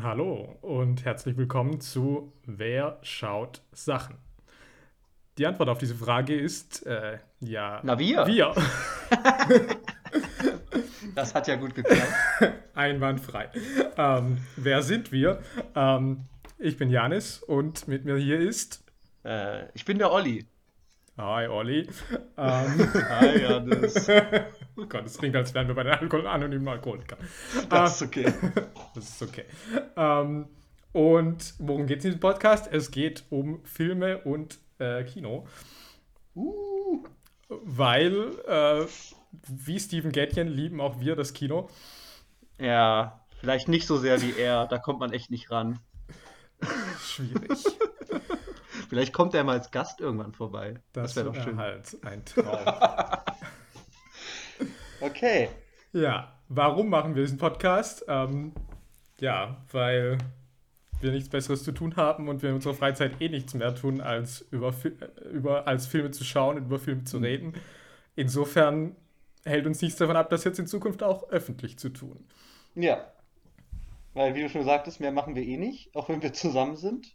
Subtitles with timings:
[0.00, 4.16] Hallo und herzlich willkommen zu Wer schaut Sachen?
[5.38, 7.80] Die Antwort auf diese Frage ist äh, ja.
[7.82, 8.24] Na, wir.
[8.28, 8.54] Wir.
[11.16, 12.12] das hat ja gut geklappt.
[12.74, 13.50] Einwandfrei.
[13.96, 15.40] Ähm, wer sind wir?
[15.74, 16.26] Ähm,
[16.58, 18.84] ich bin Janis und mit mir hier ist.
[19.24, 20.46] Äh, ich bin der Olli.
[21.18, 21.88] Hi, Olli.
[22.36, 24.08] Ähm, Hi, Janis.
[24.76, 27.18] oh Gott, es klingt, als wären wir bei den Alkohol anonymen Alkoholikern.
[27.68, 28.32] Das ist okay.
[28.94, 29.44] Das ist okay.
[29.96, 30.46] Ähm,
[30.92, 32.68] und worum geht es in diesem Podcast?
[32.72, 35.48] Es geht um Filme und äh, Kino.
[36.36, 37.04] Uh.
[37.48, 38.86] Weil, äh,
[39.48, 41.68] wie Steven Gätjen, lieben auch wir das Kino.
[42.60, 45.80] Ja, vielleicht nicht so sehr wie er, da kommt man echt nicht ran.
[47.00, 47.64] Schwierig.
[48.88, 50.74] Vielleicht kommt er mal als Gast irgendwann vorbei.
[50.92, 51.58] Das, das wäre doch schön.
[51.58, 52.58] halt ein Traum.
[55.00, 55.48] okay.
[55.92, 58.04] Ja, warum machen wir diesen Podcast?
[58.08, 58.52] Ähm,
[59.20, 60.18] ja, weil
[61.00, 64.00] wir nichts Besseres zu tun haben und wir in unserer Freizeit eh nichts mehr tun,
[64.00, 64.74] als über,
[65.32, 67.54] über als Filme zu schauen und über Filme zu reden.
[68.16, 68.96] Insofern
[69.44, 72.26] hält uns nichts davon ab, das jetzt in Zukunft auch öffentlich zu tun.
[72.74, 73.12] Ja.
[74.14, 77.14] Weil, wie du schon sagtest, mehr machen wir eh nicht, auch wenn wir zusammen sind.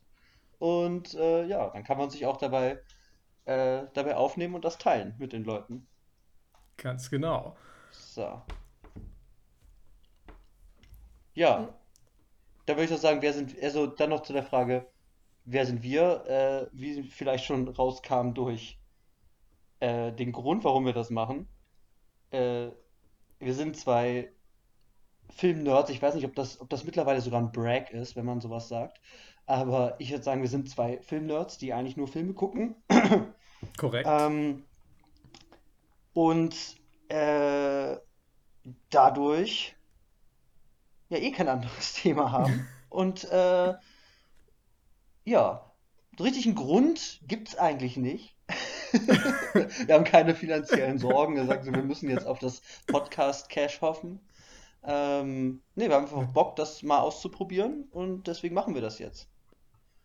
[0.63, 2.79] Und äh, ja, dann kann man sich auch dabei,
[3.43, 5.85] äh, dabei aufnehmen und das teilen mit den Leuten.
[6.77, 7.57] Ganz genau.
[7.91, 8.41] So.
[11.33, 11.77] Ja,
[12.65, 14.87] da würde ich doch sagen, wer sind, also dann noch zu der Frage,
[15.43, 16.25] wer sind wir?
[16.27, 18.79] Äh, wie vielleicht schon rauskam durch
[19.81, 21.49] äh, den Grund, warum wir das machen.
[22.31, 22.69] Äh,
[23.37, 24.31] wir sind zwei
[25.29, 25.89] Filmnerds.
[25.89, 28.69] Ich weiß nicht, ob das, ob das mittlerweile sogar ein Brag ist, wenn man sowas
[28.69, 29.01] sagt.
[29.45, 32.75] Aber ich würde sagen, wir sind zwei Filmnerds, die eigentlich nur Filme gucken.
[33.77, 34.07] Korrekt.
[34.09, 34.63] Ähm,
[36.13, 36.55] und
[37.09, 37.97] äh,
[38.89, 39.75] dadurch
[41.09, 42.67] ja eh kein anderes Thema haben.
[42.89, 43.73] Und äh,
[45.25, 45.71] ja,
[46.19, 48.35] richtig einen Grund gibt es eigentlich nicht.
[48.91, 51.35] wir haben keine finanziellen Sorgen.
[51.35, 54.19] Wir sagen so, wir müssen jetzt auf das Podcast Cash hoffen.
[54.85, 59.29] Ähm, nee, wir haben einfach Bock, das mal auszuprobieren und deswegen machen wir das jetzt.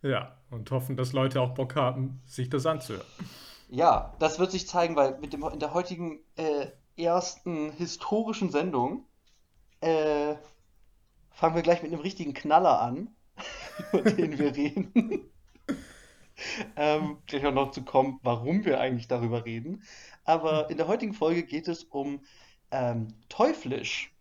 [0.01, 3.05] Ja, und hoffen, dass Leute auch Bock haben, sich das anzuhören.
[3.69, 6.67] Ja, das wird sich zeigen, weil mit dem, in der heutigen äh,
[6.97, 9.05] ersten historischen Sendung
[9.81, 10.35] äh,
[11.31, 13.15] fangen wir gleich mit einem richtigen Knaller an,
[13.91, 15.31] über den wir reden.
[16.75, 19.83] ähm, gleich auch noch zu kommen, warum wir eigentlich darüber reden.
[20.23, 22.21] Aber in der heutigen Folge geht es um
[22.71, 24.13] ähm, Teuflisch.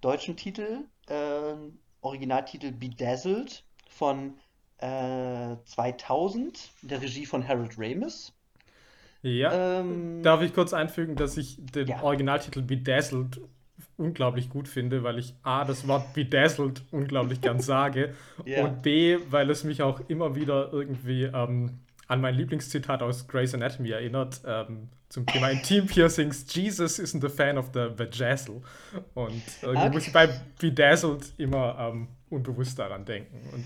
[0.00, 1.54] Deutschen Titel, äh,
[2.00, 4.38] Originaltitel Bedazzled von
[4.78, 8.32] äh, 2000, in der Regie von Harold Ramis.
[9.22, 9.80] Ja.
[9.80, 12.02] Ähm, Darf ich kurz einfügen, dass ich den ja.
[12.02, 13.40] Originaltitel Bedazzled
[13.96, 18.14] unglaublich gut finde, weil ich A, das Wort bedazzled unglaublich gern sage
[18.46, 18.64] yeah.
[18.64, 23.54] und B, weil es mich auch immer wieder irgendwie ähm, an mein Lieblingszitat aus Grey's
[23.54, 26.44] Anatomy erinnert, ähm, zum Thema Intim Piercings.
[26.52, 28.62] Jesus isn't a fan of the vajazzle.
[29.14, 29.90] Und irgendwie okay.
[29.90, 33.38] muss ich bei bedazzled immer ähm, unbewusst daran denken.
[33.52, 33.64] Und,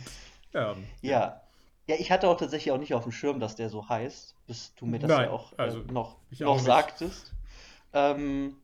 [0.55, 1.41] ähm, ja.
[1.87, 4.75] Ja, ich hatte auch tatsächlich auch nicht auf dem Schirm, dass der so heißt, bis
[4.75, 7.33] du mir das Nein, ja auch äh, also noch, noch auch sagtest.
[7.95, 8.57] Ähm,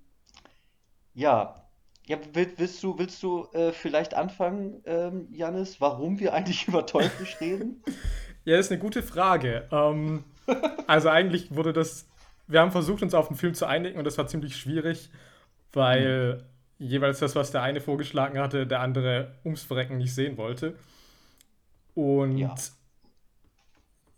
[1.14, 1.60] ja.
[2.06, 6.86] Ja, willst, willst du, willst du äh, vielleicht anfangen, ähm, Janis, warum wir eigentlich über
[6.86, 7.82] Teuflisch reden?
[8.46, 9.66] Ja, das ist eine gute Frage.
[9.72, 10.22] Ähm,
[10.86, 12.06] also eigentlich wurde das,
[12.46, 15.08] wir haben versucht, uns auf den Film zu einigen und das war ziemlich schwierig,
[15.72, 16.44] weil
[16.78, 16.86] mhm.
[16.86, 20.76] jeweils das, was der eine vorgeschlagen hatte, der andere ums Verrecken nicht sehen wollte.
[21.94, 22.54] Und ja.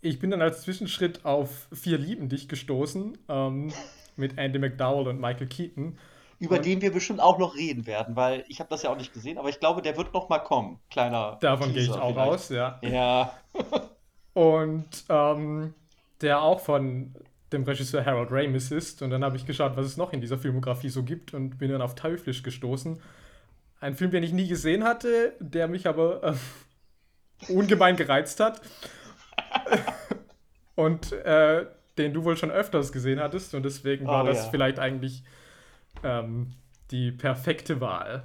[0.01, 3.73] ich bin dann als Zwischenschritt auf Vier Lieben dich gestoßen, ähm,
[4.15, 5.97] mit Andy McDowell und Michael Keaton
[6.39, 9.13] über den wir bestimmt auch noch reden werden, weil ich habe das ja auch nicht
[9.13, 10.79] gesehen, aber ich glaube, der wird noch mal kommen.
[10.91, 11.37] Kleiner.
[11.41, 12.31] Davon gehe ich auch vielleicht.
[12.31, 12.79] aus, ja.
[12.81, 13.33] Ja.
[14.33, 15.73] und ähm,
[16.21, 17.15] der auch von
[17.51, 19.01] dem Regisseur Harold Ramis ist.
[19.01, 21.71] Und dann habe ich geschaut, was es noch in dieser Filmografie so gibt und bin
[21.71, 23.01] dann auf Teuflisch gestoßen.
[23.79, 26.33] Ein Film, den ich nie gesehen hatte, der mich aber äh,
[27.49, 28.61] ungemein gereizt hat.
[30.75, 31.65] und äh,
[31.97, 33.53] den du wohl schon öfters gesehen hattest.
[33.55, 34.51] Und deswegen war oh, das ja.
[34.51, 35.23] vielleicht eigentlich
[36.03, 36.53] ähm,
[36.91, 38.23] die perfekte Wahl.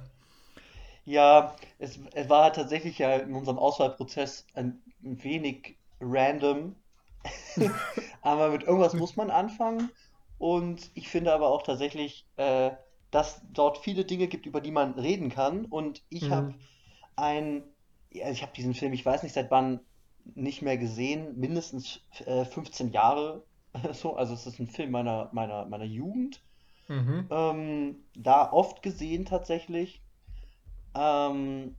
[1.05, 6.75] Ja, es, es, war tatsächlich ja in unserem Auswahlprozess ein, ein wenig random.
[8.21, 9.89] aber mit irgendwas muss man anfangen.
[10.37, 12.71] Und ich finde aber auch tatsächlich, äh,
[13.11, 15.65] dass dort viele Dinge gibt, über die man reden kann.
[15.65, 16.31] Und ich mhm.
[16.31, 16.53] habe
[17.15, 17.63] ein,
[18.13, 19.79] ja, ich habe diesen Film, ich weiß nicht seit wann,
[20.35, 23.43] nicht mehr gesehen, mindestens äh, 15 Jahre.
[23.93, 26.41] so, also es ist ein Film meiner, meiner, meiner Jugend.
[26.87, 27.27] Mhm.
[27.29, 30.01] Ähm, da oft gesehen tatsächlich.
[30.95, 31.75] Ähm,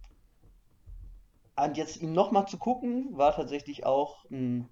[1.57, 4.69] und jetzt ihn nochmal zu gucken, war tatsächlich auch ein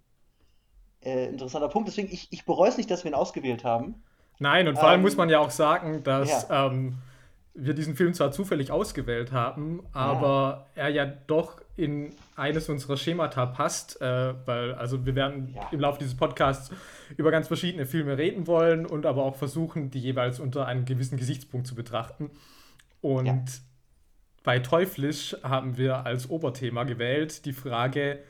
[1.01, 1.89] äh, interessanter Punkt.
[1.89, 4.03] Deswegen, ich, ich bereue es nicht, dass wir ihn ausgewählt haben.
[4.39, 6.67] Nein, und vor allem ähm, muss man ja auch sagen, dass ja.
[6.67, 6.99] ähm,
[7.55, 10.83] wir diesen Film zwar zufällig ausgewählt haben, aber ja.
[10.83, 15.69] er ja doch in eines unserer Schemata passt, äh, weil also wir werden ja.
[15.71, 16.71] im Laufe dieses Podcasts
[17.17, 21.19] über ganz verschiedene Filme reden wollen und aber auch versuchen, die jeweils unter einem gewissen
[21.19, 22.31] Gesichtspunkt zu betrachten.
[23.01, 23.43] Und ja.
[24.45, 28.23] bei Teuflisch haben wir als Oberthema gewählt die Frage,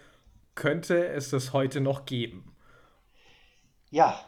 [0.55, 2.55] könnte es das heute noch geben?
[3.91, 4.19] Ja,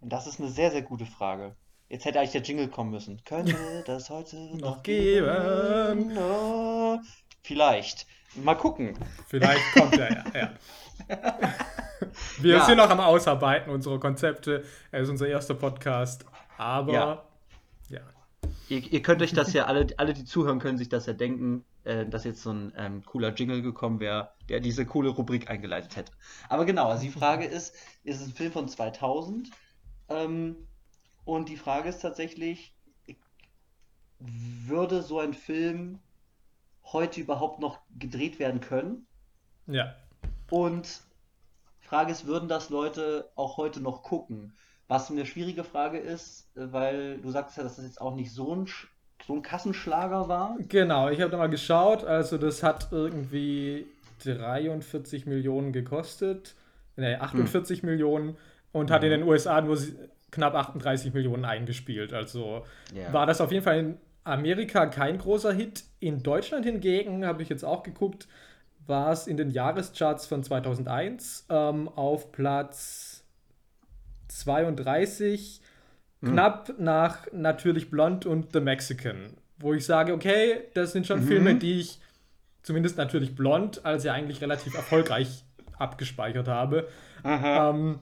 [0.00, 1.54] das ist eine sehr, sehr gute Frage.
[1.90, 3.20] Jetzt hätte eigentlich der Jingle kommen müssen.
[3.24, 6.14] Könnte das heute noch geben?
[6.14, 7.00] No.
[7.42, 8.06] Vielleicht.
[8.36, 8.96] Mal gucken.
[9.26, 10.24] Vielleicht kommt er ja.
[10.34, 10.52] ja.
[12.38, 12.64] Wir ja.
[12.64, 14.64] sind noch am Ausarbeiten unserer Konzepte.
[14.92, 16.24] Er ist unser erster Podcast.
[16.58, 17.24] Aber ja.
[17.88, 18.00] ja.
[18.68, 21.64] Ihr, ihr, könnt euch das ja, alle, alle, die zuhören, können sich das ja denken,
[21.82, 25.96] äh, dass jetzt so ein ähm, cooler Jingle gekommen wäre, der diese coole Rubrik eingeleitet
[25.96, 26.12] hätte.
[26.48, 29.50] Aber genau, also die Frage ist: Ist es ein Film von 2000?
[30.08, 30.68] Ähm,
[31.24, 32.74] und die Frage ist tatsächlich,
[34.18, 35.98] würde so ein Film
[36.84, 39.06] heute überhaupt noch gedreht werden können?
[39.66, 39.94] Ja.
[40.50, 41.02] Und
[41.80, 44.52] Frage ist, würden das Leute auch heute noch gucken?
[44.88, 48.54] Was eine schwierige Frage ist, weil du sagst ja, dass das jetzt auch nicht so
[48.54, 48.66] ein,
[49.26, 50.56] so ein Kassenschlager war.
[50.68, 52.04] Genau, ich habe da mal geschaut.
[52.04, 53.86] Also das hat irgendwie
[54.24, 56.56] 43 Millionen gekostet.
[56.96, 57.88] Ne, 48 hm.
[57.88, 58.36] Millionen
[58.72, 59.78] und hat in den USA nur
[60.30, 62.12] knapp 38 Millionen eingespielt.
[62.12, 63.12] Also yeah.
[63.12, 65.84] war das auf jeden Fall in Amerika kein großer Hit.
[65.98, 68.28] In Deutschland hingegen, habe ich jetzt auch geguckt,
[68.86, 73.24] war es in den Jahrescharts von 2001 ähm, auf Platz
[74.28, 75.60] 32,
[76.20, 76.32] hm.
[76.32, 79.36] knapp nach Natürlich Blond und The Mexican.
[79.58, 81.26] Wo ich sage, okay, das sind schon mhm.
[81.26, 82.00] Filme, die ich
[82.62, 85.44] zumindest natürlich Blond, als ja eigentlich relativ erfolgreich
[85.78, 86.88] abgespeichert habe.
[87.24, 87.98] Ähm,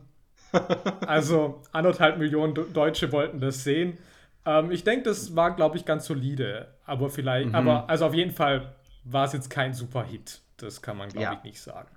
[1.07, 3.99] also anderthalb Millionen Deutsche wollten das sehen.
[4.45, 6.69] Ähm, ich denke, das war, glaube ich, ganz solide.
[6.85, 7.55] Aber vielleicht, mhm.
[7.55, 8.75] aber also auf jeden Fall
[9.05, 10.41] war es jetzt kein super Hit.
[10.57, 11.33] Das kann man, glaube ja.
[11.35, 11.91] ich, nicht sagen.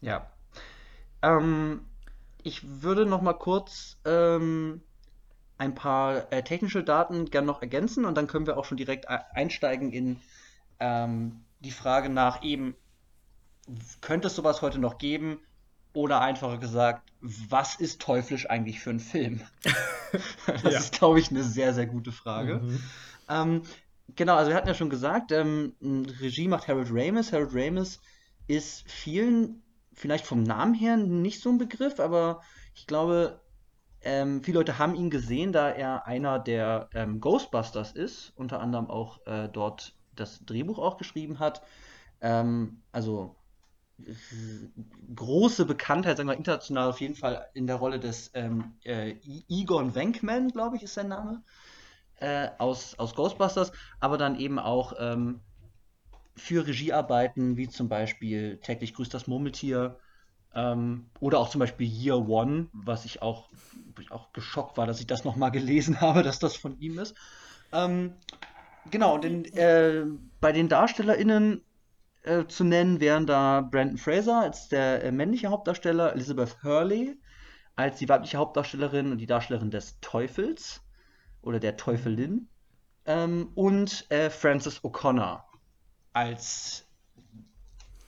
[0.00, 0.26] Ja.
[1.22, 1.82] Ähm,
[2.42, 4.82] ich würde noch mal kurz ähm,
[5.58, 9.08] ein paar äh, technische Daten gerne noch ergänzen und dann können wir auch schon direkt
[9.08, 10.20] einsteigen in
[10.78, 12.74] ähm, die Frage nach eben,
[14.00, 15.40] könnte es sowas heute noch geben?
[15.96, 19.40] Oder einfacher gesagt, was ist teuflisch eigentlich für ein Film?
[20.46, 20.78] das ja.
[20.78, 22.58] ist, glaube ich, eine sehr, sehr gute Frage.
[22.58, 22.82] Mhm.
[23.30, 23.62] Ähm,
[24.14, 25.72] genau, also wir hatten ja schon gesagt, ähm,
[26.20, 27.32] Regie macht Harold Ramis.
[27.32, 27.98] Harold Ramis
[28.46, 29.62] ist vielen
[29.94, 32.42] vielleicht vom Namen her nicht so ein Begriff, aber
[32.74, 33.40] ich glaube,
[34.02, 38.90] ähm, viele Leute haben ihn gesehen, da er einer der ähm, Ghostbusters ist, unter anderem
[38.90, 41.62] auch äh, dort das Drehbuch auch geschrieben hat.
[42.20, 43.34] Ähm, also
[45.14, 49.14] große Bekanntheit, sagen wir international auf jeden Fall in der Rolle des ähm, äh,
[49.48, 51.42] Egon Wenkman, glaube ich, ist sein Name,
[52.16, 55.40] äh, aus, aus Ghostbusters, aber dann eben auch ähm,
[56.36, 59.98] für Regiearbeiten wie zum Beispiel Täglich grüßt das Murmeltier
[60.54, 63.48] ähm, oder auch zum Beispiel Year One, was ich auch,
[64.00, 67.14] ich auch geschockt war, dass ich das nochmal gelesen habe, dass das von ihm ist.
[67.72, 68.14] Ähm,
[68.90, 70.04] genau, in, äh,
[70.40, 71.62] bei den DarstellerInnen
[72.26, 77.18] äh, zu nennen wären da Brandon Fraser als der äh, männliche Hauptdarsteller, Elizabeth Hurley
[77.76, 80.80] als die weibliche Hauptdarstellerin und die Darstellerin des Teufels
[81.42, 82.48] oder der Teufelin
[83.04, 85.42] ähm, und äh, Frances O'Connor
[86.12, 86.86] als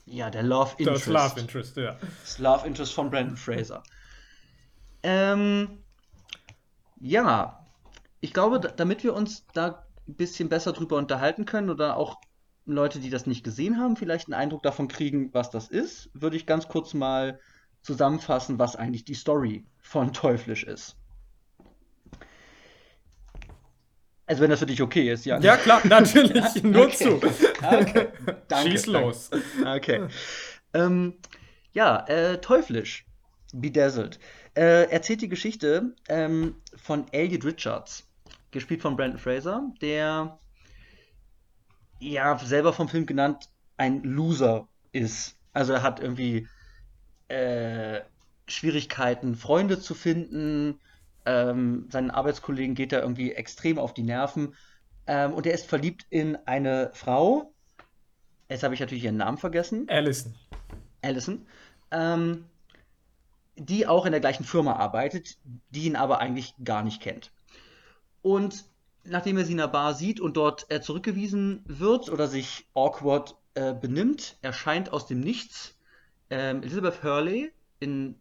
[0.07, 1.07] ja, der Love Interest.
[1.07, 1.99] Das Love Interest, ja.
[2.23, 3.83] Das Love Interest von Brandon Fraser.
[5.03, 5.85] Ähm,
[6.99, 7.67] ja,
[8.21, 12.17] ich glaube, damit wir uns da ein bisschen besser drüber unterhalten können oder auch
[12.75, 16.37] Leute, die das nicht gesehen haben, vielleicht einen Eindruck davon kriegen, was das ist, würde
[16.37, 17.41] ich ganz kurz mal
[17.83, 20.97] zusammenfassen, was eigentlich die Story von Teuflisch ist.
[24.27, 25.41] Also wenn das für dich okay ist, ja.
[25.41, 26.97] Ja, klar, natürlich, nur okay.
[26.97, 27.15] zu.
[27.63, 28.09] Okay,
[28.49, 28.71] danke.
[28.71, 29.31] Schieß los.
[29.65, 30.07] Okay.
[30.75, 31.15] Ähm,
[31.73, 33.07] ja, äh, Teuflisch,
[33.55, 34.19] Bedazzled,
[34.55, 38.07] äh, erzählt die Geschichte ähm, von Elliot Richards,
[38.51, 40.39] gespielt von Brandon Fraser, der
[41.99, 45.37] ja, selber vom Film genannt, ein Loser ist.
[45.53, 46.49] Also er hat irgendwie
[47.29, 48.01] äh,
[48.47, 50.81] Schwierigkeiten, Freunde zu finden.
[51.27, 54.55] Ähm, seinen Arbeitskollegen geht er irgendwie extrem auf die Nerven.
[55.07, 57.53] Ähm, und er ist verliebt in eine Frau.
[58.49, 59.87] Jetzt habe ich natürlich ihren Namen vergessen.
[59.89, 60.35] Allison.
[61.03, 61.47] Allison.
[61.91, 62.45] Ähm,
[63.57, 65.37] die auch in der gleichen Firma arbeitet,
[65.71, 67.33] die ihn aber eigentlich gar nicht kennt.
[68.23, 68.65] Und
[69.09, 73.37] nachdem er sie in der Bar sieht und dort äh, zurückgewiesen wird oder sich awkward
[73.55, 75.77] äh, benimmt, erscheint aus dem Nichts
[76.31, 78.17] ähm, Elizabeth Hurley in,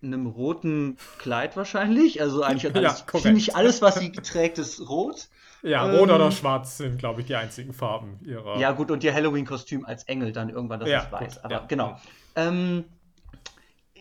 [0.00, 2.20] in einem roten Kleid wahrscheinlich.
[2.20, 5.28] Also eigentlich alles, ja, ziemlich alles, was sie trägt, ist rot.
[5.62, 8.58] Ja, rot ähm, oder schwarz sind, glaube ich, die einzigen Farben ihrer.
[8.58, 11.34] Ja, gut, und ihr Halloween-Kostüm als Engel dann irgendwann, das ja, ich weiß.
[11.34, 11.64] Gut, aber ja.
[11.66, 12.00] genau.
[12.36, 12.84] Ähm,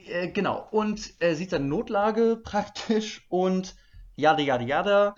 [0.05, 0.67] äh, genau.
[0.71, 3.75] Und er sieht dann Notlage praktisch und
[4.15, 5.15] jada, jada, jada,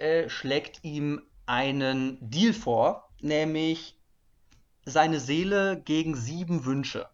[0.00, 3.96] äh, schlägt ihm einen Deal vor, nämlich
[4.84, 7.06] seine Seele gegen sieben Wünsche.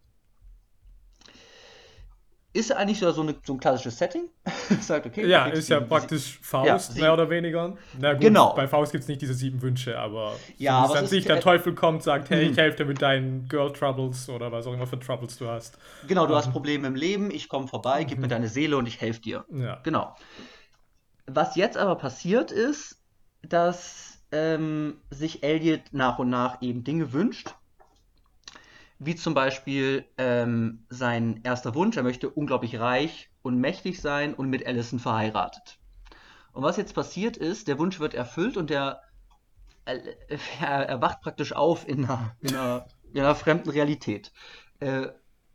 [2.53, 4.31] Ist eigentlich so, eine, so ein klassisches Setting.
[4.81, 7.77] Sagt, okay, ja, ist ja praktisch Faust, ja, mehr oder weniger.
[7.99, 8.55] Na gut, genau.
[8.55, 11.75] bei Faust gibt es nicht diese sieben Wünsche, aber ja, so, an sich der Teufel
[11.75, 12.61] kommt, sagt, hey, ich mhm.
[12.61, 15.77] helfe dir mit deinen Girl Troubles oder was auch immer für Troubles du hast.
[16.09, 16.53] Genau, du um, hast ähm.
[16.53, 18.31] Probleme im Leben, ich komme vorbei, gib mir mhm.
[18.31, 19.45] deine Seele und ich helfe dir.
[19.51, 19.81] Ja.
[19.83, 20.17] Genau.
[21.27, 23.01] Was jetzt aber passiert ist,
[23.43, 27.55] dass ähm, sich Elliot nach und nach eben Dinge wünscht
[28.99, 34.49] wie zum Beispiel ähm, sein erster Wunsch, er möchte unglaublich reich und mächtig sein und
[34.49, 35.79] mit Allison verheiratet.
[36.53, 39.03] Und was jetzt passiert ist, der Wunsch wird erfüllt und der,
[39.85, 39.99] äh,
[40.61, 44.33] er erwacht praktisch auf in einer, in einer, in einer fremden Realität,
[44.81, 45.09] äh,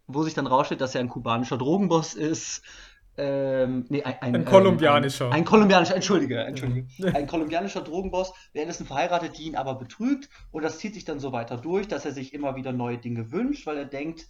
[0.06, 2.62] wo sich dann rausstellt, dass er ein kubanischer Drogenboss ist,
[3.18, 5.28] ähm, nee, ein, ein, ein kolumbianischer.
[5.28, 6.88] Ein, ein, kolumbianischer, entschuldige, entschuldige.
[7.16, 10.30] Ein kolumbianischer Drogenboss, der ist verheiratet, die ihn aber betrügt.
[10.52, 13.32] Und das zieht sich dann so weiter durch, dass er sich immer wieder neue Dinge
[13.32, 14.28] wünscht, weil er denkt,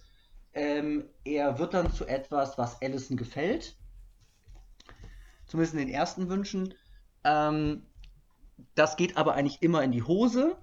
[0.52, 3.76] ähm, er wird dann zu etwas, was Allison gefällt.
[5.46, 6.74] Zumindest in den ersten Wünschen.
[7.24, 7.84] Ähm,
[8.74, 10.56] das geht aber eigentlich immer in die Hose,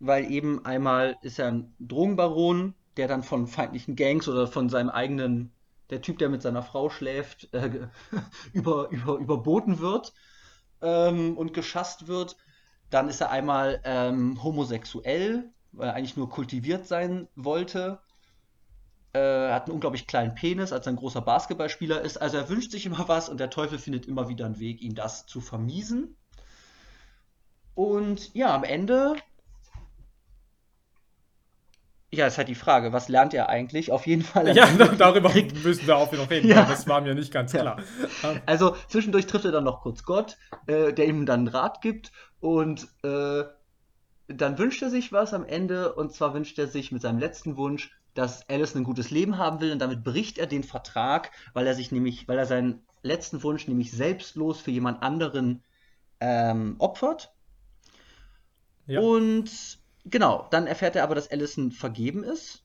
[0.00, 4.90] weil eben einmal ist er ein Drogenbaron, der dann von feindlichen Gangs oder von seinem
[4.90, 5.52] eigenen
[5.90, 7.88] der Typ, der mit seiner Frau schläft, äh,
[8.52, 10.12] über, über, überboten wird
[10.82, 12.36] ähm, und geschasst wird.
[12.90, 18.00] Dann ist er einmal ähm, homosexuell, weil er eigentlich nur kultiviert sein wollte.
[19.12, 19.18] Äh,
[19.48, 22.18] er hat einen unglaublich kleinen Penis, als er ein großer Basketballspieler ist.
[22.18, 24.94] Also er wünscht sich immer was und der Teufel findet immer wieder einen Weg, ihm
[24.94, 26.16] das zu vermiesen.
[27.74, 29.14] Und ja, am Ende
[32.10, 33.92] ja, ist halt die Frage, was lernt er eigentlich?
[33.92, 34.56] Auf jeden Fall.
[34.56, 34.66] Ja,
[34.98, 36.64] darüber müssen wir auch noch reden, ja.
[36.64, 37.78] das war mir nicht ganz klar.
[38.22, 38.40] Ja.
[38.46, 42.12] Also zwischendurch trifft er dann noch kurz Gott, äh, der ihm dann einen Rat gibt
[42.40, 43.44] und äh,
[44.28, 47.56] dann wünscht er sich was am Ende und zwar wünscht er sich mit seinem letzten
[47.56, 51.66] Wunsch, dass Alice ein gutes Leben haben will und damit bricht er den Vertrag, weil
[51.66, 55.62] er sich nämlich, weil er seinen letzten Wunsch nämlich selbstlos für jemand anderen
[56.20, 57.32] ähm, opfert.
[58.86, 59.00] Ja.
[59.00, 59.78] Und
[60.10, 62.64] Genau, dann erfährt er aber, dass Allison vergeben ist,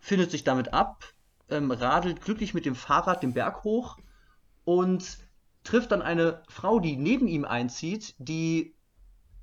[0.00, 1.04] findet sich damit ab,
[1.50, 3.98] ähm, radelt glücklich mit dem Fahrrad den Berg hoch
[4.64, 5.18] und
[5.64, 8.74] trifft dann eine Frau, die neben ihm einzieht, die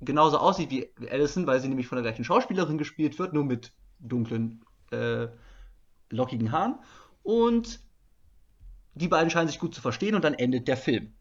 [0.00, 3.72] genauso aussieht wie Allison, weil sie nämlich von der gleichen Schauspielerin gespielt wird, nur mit
[4.00, 5.28] dunklen, äh,
[6.10, 6.78] lockigen Haaren.
[7.22, 7.80] Und
[8.94, 11.14] die beiden scheinen sich gut zu verstehen und dann endet der Film.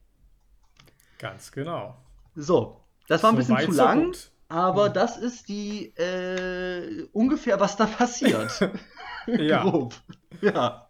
[1.20, 1.98] Ganz genau.
[2.36, 4.14] So, das war ein so bisschen zu lang.
[4.14, 4.94] So aber hm.
[4.94, 8.70] das ist die äh, ungefähr, was da passiert.
[9.26, 9.64] ja.
[9.64, 9.96] Grob.
[10.42, 10.88] Ja.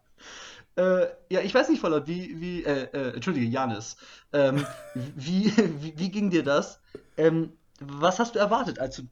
[0.76, 3.96] Äh, ja, ich weiß nicht, Verlaut, wie, wie, äh, äh, Entschuldige, Janis,
[4.34, 4.66] ähm,
[5.16, 6.82] wie, wie, wie, ging dir das?
[7.16, 9.04] Ähm, was hast du erwartet, als du,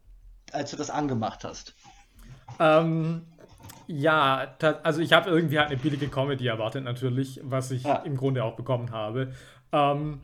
[0.52, 1.74] als du das angemacht hast?
[2.60, 3.22] Ähm,
[3.88, 7.98] ja, also ich habe irgendwie halt eine billige Comedy erwartet, natürlich, was ich ja.
[7.98, 9.32] im Grunde auch bekommen habe.
[9.72, 10.20] Ähm,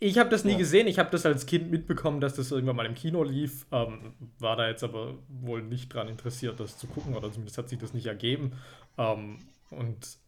[0.00, 0.58] ich habe das nie ja.
[0.58, 0.86] gesehen.
[0.86, 3.66] Ich habe das als Kind mitbekommen, dass das irgendwann mal im Kino lief.
[3.72, 7.68] Ähm, war da jetzt aber wohl nicht dran interessiert, das zu gucken, oder zumindest hat
[7.68, 8.52] sich das nicht ergeben.
[8.96, 9.38] Ähm,
[9.70, 10.18] und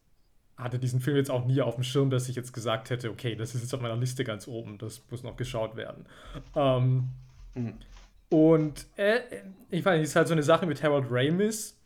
[0.56, 3.34] hatte diesen Film jetzt auch nie auf dem Schirm, dass ich jetzt gesagt hätte, okay,
[3.34, 6.04] das ist jetzt auf meiner Liste ganz oben, das muss noch geschaut werden.
[6.54, 7.08] Ähm,
[7.54, 7.74] mhm.
[8.28, 9.20] Und äh,
[9.70, 11.76] ich weiß nicht, es ist halt so eine Sache mit Harold Ramis,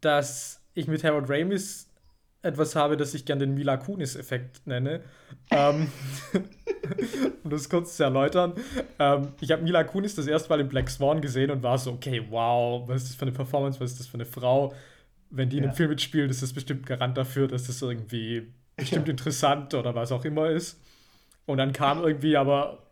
[0.00, 1.88] dass ich mit Harold Ramis
[2.42, 5.00] etwas habe, das ich gerne den Mila Kunis-Effekt nenne.
[5.50, 5.86] ähm,
[7.44, 8.54] um das kurz zu erläutern.
[8.98, 11.92] Ähm, ich habe Mila Kunis das erste Mal in Black Swan gesehen und war so,
[11.92, 14.74] okay, wow, was ist das für eine Performance, was ist das für eine Frau?
[15.30, 19.06] Wenn die in einem Film mitspielt, ist das bestimmt Garant dafür, dass das irgendwie bestimmt
[19.06, 19.12] ja.
[19.12, 20.80] interessant oder was auch immer ist.
[21.46, 22.82] Und dann kam irgendwie aber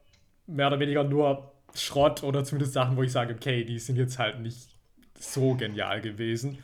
[0.46, 4.18] mehr oder weniger nur Schrott oder zumindest Sachen, wo ich sage, okay, die sind jetzt
[4.18, 4.70] halt nicht
[5.18, 6.58] so genial gewesen.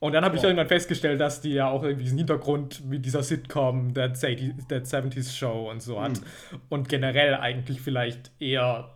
[0.00, 3.22] Und dann habe ich irgendwann festgestellt, dass die ja auch irgendwie diesen Hintergrund mit dieser
[3.22, 6.12] Sitcom, der 70s Show und so hat.
[6.12, 6.60] Mhm.
[6.68, 8.94] Und generell eigentlich vielleicht eher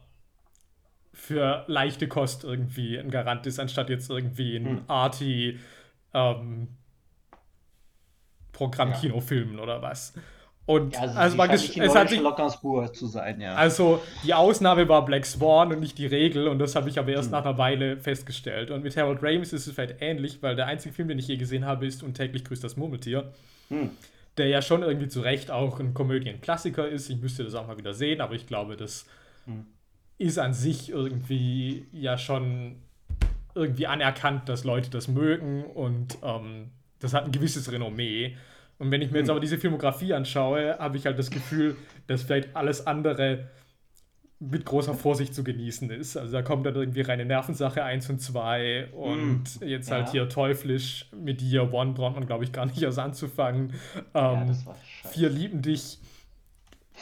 [1.12, 4.84] für leichte Kost irgendwie ein Garant ist, anstatt jetzt irgendwie ein mhm.
[4.86, 5.58] arty
[6.14, 6.68] ähm,
[8.52, 9.62] Programm-Kinofilmen ja.
[9.62, 10.14] oder was.
[10.64, 12.20] Und ja, also also praktisch, es hat sich
[12.54, 13.54] Spur zu sein, ja.
[13.54, 17.10] Also die Ausnahme war Black Swan und nicht die Regel und das habe ich aber
[17.10, 17.32] erst hm.
[17.32, 18.70] nach einer Weile festgestellt.
[18.70, 21.36] Und mit Harold Ramis ist es vielleicht ähnlich, weil der einzige Film, den ich je
[21.36, 23.32] gesehen habe, ist Und täglich grüßt das Murmeltier.
[23.68, 23.90] Hm.
[24.36, 27.10] Der ja schon irgendwie zu Recht auch ein Komödienklassiker ist.
[27.10, 29.04] Ich müsste das auch mal wieder sehen, aber ich glaube, das
[29.46, 29.66] hm.
[30.18, 32.76] ist an sich irgendwie ja schon
[33.54, 38.36] irgendwie anerkannt, dass Leute das mögen und ähm, das hat ein gewisses Renommee.
[38.78, 39.32] Und wenn ich mir jetzt hm.
[39.32, 41.76] aber diese Filmografie anschaue, habe ich halt das Gefühl,
[42.06, 43.48] dass vielleicht alles andere
[44.50, 46.16] mit großer Vorsicht zu genießen ist.
[46.16, 50.12] Also da kommt dann irgendwie reine Nervensache 1 und 2 und mm, jetzt halt ja.
[50.12, 53.72] hier teuflisch mit Year One braucht man, glaube ich, gar nicht erst anzufangen.
[54.14, 54.74] Ähm, ja,
[55.10, 56.00] Vier lieben dich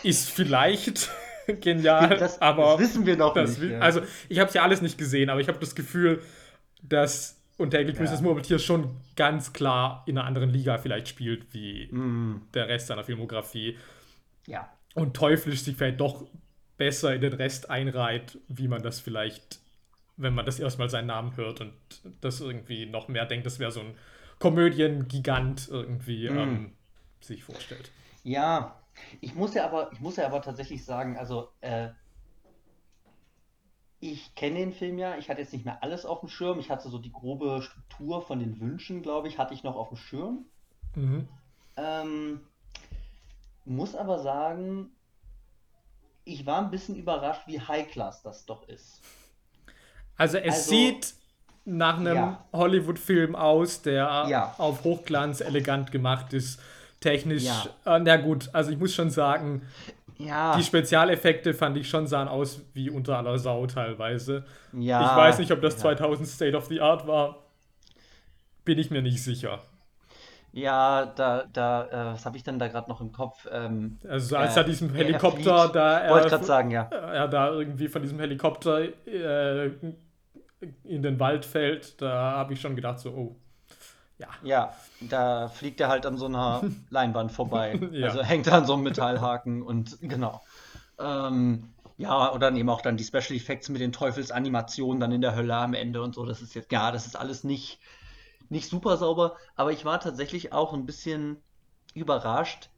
[0.02, 1.10] ist vielleicht
[1.60, 3.58] genial, das, aber das wissen wir noch nicht.
[3.62, 3.78] Ja.
[3.78, 6.20] Also ich habe es ja alles nicht gesehen, aber ich habe das Gefühl,
[6.82, 8.16] dass und täglich grüßt ja.
[8.16, 12.48] das Murmeltier schon ganz klar in einer anderen Liga vielleicht spielt wie mm.
[12.54, 13.76] der Rest seiner Filmografie.
[14.46, 14.72] Ja.
[14.94, 16.24] Und teuflisch sich vielleicht doch
[16.78, 19.60] besser in den Rest einreiht, wie man das vielleicht,
[20.16, 21.74] wenn man das erstmal seinen Namen hört und
[22.22, 23.94] das irgendwie noch mehr denkt, das wäre so ein
[24.38, 26.38] Komödiengigant irgendwie mm.
[26.38, 26.72] ähm,
[27.20, 27.90] sich vorstellt.
[28.24, 28.80] Ja,
[29.20, 31.88] ich muss ja aber, ich muss ja aber tatsächlich sagen, also äh,
[34.00, 36.58] ich kenne den Film ja, ich hatte jetzt nicht mehr alles auf dem Schirm.
[36.58, 39.88] Ich hatte so die grobe Struktur von den Wünschen, glaube ich, hatte ich noch auf
[39.88, 40.46] dem Schirm.
[40.94, 41.28] Mhm.
[41.76, 42.40] Ähm,
[43.66, 44.90] muss aber sagen,
[46.24, 49.00] ich war ein bisschen überrascht, wie High-Class das doch ist.
[50.16, 51.14] Also es also, sieht
[51.64, 52.44] nach einem ja.
[52.52, 54.54] Hollywood-Film aus, der ja.
[54.56, 56.60] auf Hochglanz elegant gemacht ist,
[57.00, 57.44] technisch.
[57.44, 57.64] Ja.
[57.84, 59.62] Äh, na gut, also ich muss schon sagen,
[60.26, 60.56] ja.
[60.56, 64.44] Die Spezialeffekte fand ich schon sahen aus wie unter aller Sau teilweise.
[64.72, 65.02] Ja.
[65.02, 65.80] Ich weiß nicht, ob das ja.
[65.80, 67.44] 2000 State of the Art war.
[68.64, 69.60] Bin ich mir nicht sicher.
[70.52, 73.46] Ja, da, da, äh, was habe ich denn da gerade noch im Kopf?
[73.50, 77.50] Ähm, also als äh, er diesem Helikopter da, er, wollte gerade sagen, ja, er da
[77.50, 79.70] irgendwie von diesem Helikopter äh,
[80.84, 83.36] in den Wald fällt, da habe ich schon gedacht so, oh,
[84.20, 84.28] ja.
[84.42, 87.80] Ja, da fliegt er halt an so einer Leinwand vorbei.
[87.92, 88.08] ja.
[88.08, 90.42] Also hängt er an so einem Metallhaken und genau.
[90.98, 95.22] Ähm, ja, und dann eben auch dann die Special Effects mit den Teufelsanimationen dann in
[95.22, 96.24] der Hölle am Ende und so.
[96.26, 97.80] Das ist jetzt, ja, das ist alles nicht,
[98.48, 99.36] nicht super sauber.
[99.56, 101.42] Aber ich war tatsächlich auch ein bisschen
[101.94, 102.70] überrascht,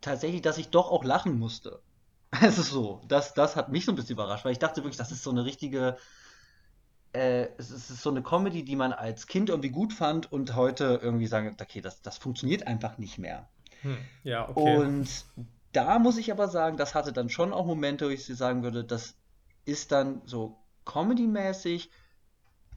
[0.00, 1.80] tatsächlich, dass ich doch auch lachen musste.
[2.42, 4.98] Es ist so, das, das hat mich so ein bisschen überrascht, weil ich dachte wirklich,
[4.98, 5.96] das ist so eine richtige
[7.16, 11.00] äh, es ist so eine Comedy, die man als Kind irgendwie gut fand und heute
[11.02, 13.48] irgendwie sagen, okay, das, das funktioniert einfach nicht mehr.
[13.82, 14.76] Hm, ja, okay.
[14.76, 15.08] Und
[15.72, 18.84] da muss ich aber sagen, das hatte dann schon auch Momente, wo ich sagen würde,
[18.84, 19.14] das
[19.64, 21.90] ist dann so Comedy-mäßig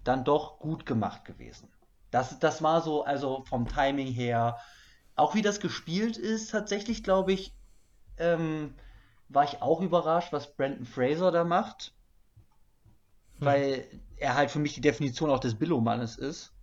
[0.03, 1.67] dann doch gut gemacht gewesen.
[2.09, 4.57] Das, das war so, also vom Timing her,
[5.15, 7.53] auch wie das gespielt ist, tatsächlich glaube ich,
[8.17, 8.73] ähm,
[9.27, 11.93] war ich auch überrascht, was Brandon Fraser da macht.
[13.39, 13.45] Hm.
[13.45, 16.53] Weil er halt für mich die Definition auch des Billow-Mannes ist.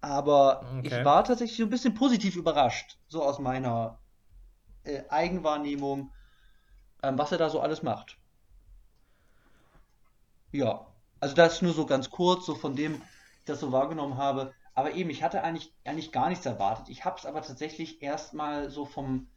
[0.00, 0.80] Aber okay.
[0.88, 4.00] ich war tatsächlich so ein bisschen positiv überrascht, so aus meiner
[4.82, 6.10] äh, Eigenwahrnehmung,
[7.02, 8.18] ähm, was er da so alles macht.
[10.50, 10.86] Ja,
[11.20, 13.00] also das nur so ganz kurz, so von dem ich
[13.44, 14.52] das so wahrgenommen habe.
[14.74, 16.88] Aber eben, ich hatte eigentlich, eigentlich gar nichts erwartet.
[16.88, 19.28] Ich habe es aber tatsächlich erstmal so vom,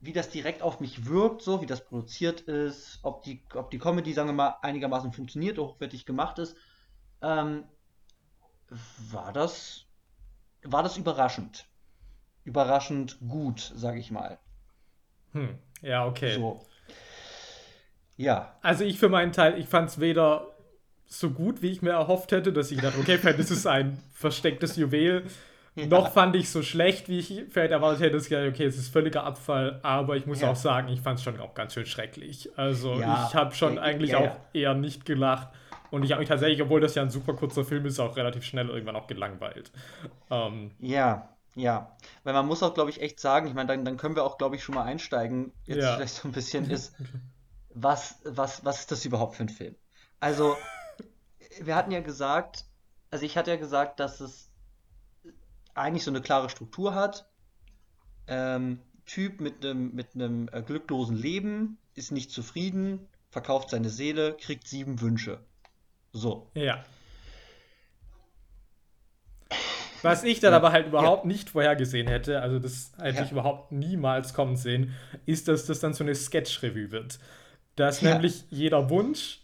[0.00, 3.78] wie das direkt auf mich wirkt, so wie das produziert ist, ob die, ob die
[3.78, 6.56] Comedy, sagen wir mal, einigermaßen funktioniert, hochwertig gemacht ist,
[7.22, 7.64] ähm,
[9.10, 9.86] war das
[10.62, 11.66] war das überraschend.
[12.44, 14.38] Überraschend gut, sage ich mal.
[15.32, 16.34] Hm, ja, okay.
[16.34, 16.60] So.
[18.16, 18.56] Ja.
[18.62, 20.48] Also ich für meinen Teil, ich fand es weder
[21.06, 24.76] so gut, wie ich mir erhofft hätte, dass ich dachte, okay, das ist ein verstecktes
[24.76, 25.24] Juwel.
[25.80, 25.86] Ja.
[25.86, 28.16] Noch fand ich so schlecht, wie ich vielleicht erwartet hätte.
[28.16, 30.50] Dass okay, es ist völliger Abfall, aber ich muss ja.
[30.50, 32.50] auch sagen, ich fand es schon auch ganz schön schrecklich.
[32.56, 33.26] Also ja.
[33.28, 35.48] ich habe schon eigentlich auch eher nicht gelacht.
[35.90, 38.44] Und ich habe mich tatsächlich, obwohl das ja ein super kurzer Film ist, auch relativ
[38.44, 39.72] schnell irgendwann auch gelangweilt.
[40.30, 41.96] Ähm, ja, ja.
[42.22, 44.38] Weil man muss auch, glaube ich, echt sagen, ich meine, dann, dann können wir auch,
[44.38, 46.94] glaube ich, schon mal einsteigen, jetzt vielleicht so ein bisschen, ist,
[47.74, 49.74] was, was, was ist das überhaupt für ein Film?
[50.20, 50.56] Also,
[51.60, 52.66] wir hatten ja gesagt,
[53.10, 54.49] also ich hatte ja gesagt, dass es
[55.74, 57.28] eigentlich so eine klare Struktur hat.
[58.26, 64.36] Ähm, typ mit einem mit einem äh, glücklosen Leben, ist nicht zufrieden, verkauft seine Seele,
[64.40, 65.40] kriegt sieben Wünsche.
[66.12, 66.50] So.
[66.54, 66.84] Ja.
[70.02, 71.28] Was ich dann aber halt überhaupt ja.
[71.28, 73.24] nicht vorhergesehen hätte, also das hätte ja.
[73.24, 74.94] ich überhaupt niemals kommen sehen,
[75.26, 77.18] ist, dass das dann so eine Sketch-Revue wird.
[77.76, 78.14] Dass ja.
[78.14, 79.39] nämlich jeder Wunsch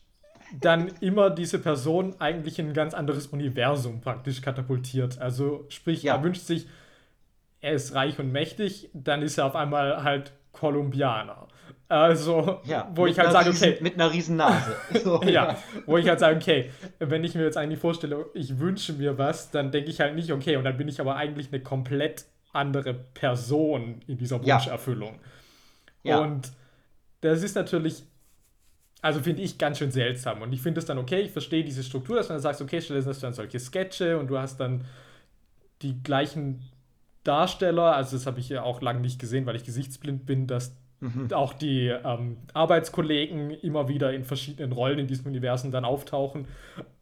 [0.60, 5.18] dann immer diese Person eigentlich in ein ganz anderes Universum praktisch katapultiert.
[5.18, 6.16] Also sprich, ja.
[6.16, 6.66] er wünscht sich,
[7.60, 11.48] er ist reich und mächtig, dann ist er auf einmal halt Kolumbianer.
[11.88, 13.78] Also, ja, wo ich halt sage, okay.
[13.80, 14.74] Mit einer riesen Nase.
[15.04, 18.58] So, ja, ja, wo ich halt sage, okay, wenn ich mir jetzt eigentlich vorstelle, ich
[18.58, 21.52] wünsche mir was, dann denke ich halt nicht, okay, und dann bin ich aber eigentlich
[21.52, 25.20] eine komplett andere Person in dieser Wunscherfüllung.
[26.02, 26.18] Ja.
[26.18, 26.50] Und
[27.20, 28.04] das ist natürlich,
[29.02, 30.42] also finde ich ganz schön seltsam.
[30.42, 32.80] Und ich finde es dann okay, ich verstehe diese Struktur, dass man dann sagt, okay,
[32.80, 34.84] stattdessen hast du dann solche Sketche und du hast dann
[35.82, 36.62] die gleichen
[37.24, 40.76] Darsteller, also das habe ich ja auch lange nicht gesehen, weil ich gesichtsblind bin, dass
[41.00, 41.32] mhm.
[41.32, 46.46] auch die ähm, Arbeitskollegen immer wieder in verschiedenen Rollen in diesem Universum dann auftauchen.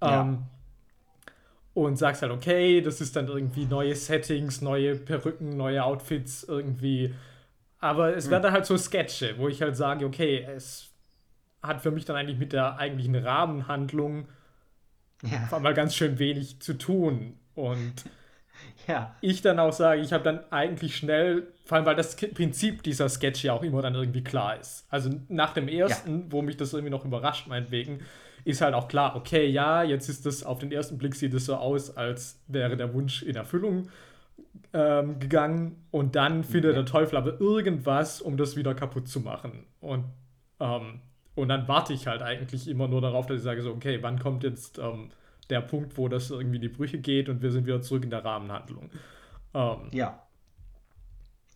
[0.02, 0.22] Ja.
[0.22, 0.38] Ähm,
[1.74, 7.12] und sagst halt, okay, das ist dann irgendwie neue Settings, neue Perücken, neue Outfits irgendwie.
[7.80, 8.30] Aber es mhm.
[8.30, 10.93] werden dann halt so Sketche, wo ich halt sage, okay, es
[11.64, 14.28] hat für mich dann eigentlich mit der eigentlichen Rahmenhandlung
[15.22, 15.44] ja.
[15.44, 17.38] auf einmal ganz schön wenig zu tun.
[17.54, 18.04] Und
[18.86, 19.14] ja.
[19.20, 23.08] ich dann auch sage, ich habe dann eigentlich schnell, vor allem weil das Prinzip dieser
[23.08, 24.86] Sketch ja auch immer dann irgendwie klar ist.
[24.90, 26.26] Also nach dem ersten, ja.
[26.30, 28.00] wo mich das irgendwie noch überrascht, meinetwegen,
[28.44, 31.46] ist halt auch klar, okay, ja, jetzt ist das auf den ersten Blick sieht es
[31.46, 33.88] so aus, als wäre der Wunsch in Erfüllung
[34.74, 36.82] ähm, gegangen und dann findet ja.
[36.82, 39.66] der Teufel aber irgendwas, um das wieder kaputt zu machen.
[39.80, 40.04] Und,
[40.60, 41.00] ähm,
[41.34, 44.18] und dann warte ich halt eigentlich immer nur darauf, dass ich sage so, okay, wann
[44.18, 45.10] kommt jetzt ähm,
[45.50, 48.10] der Punkt, wo das irgendwie in die Brüche geht und wir sind wieder zurück in
[48.10, 48.90] der Rahmenhandlung.
[49.52, 50.20] Ähm, ja.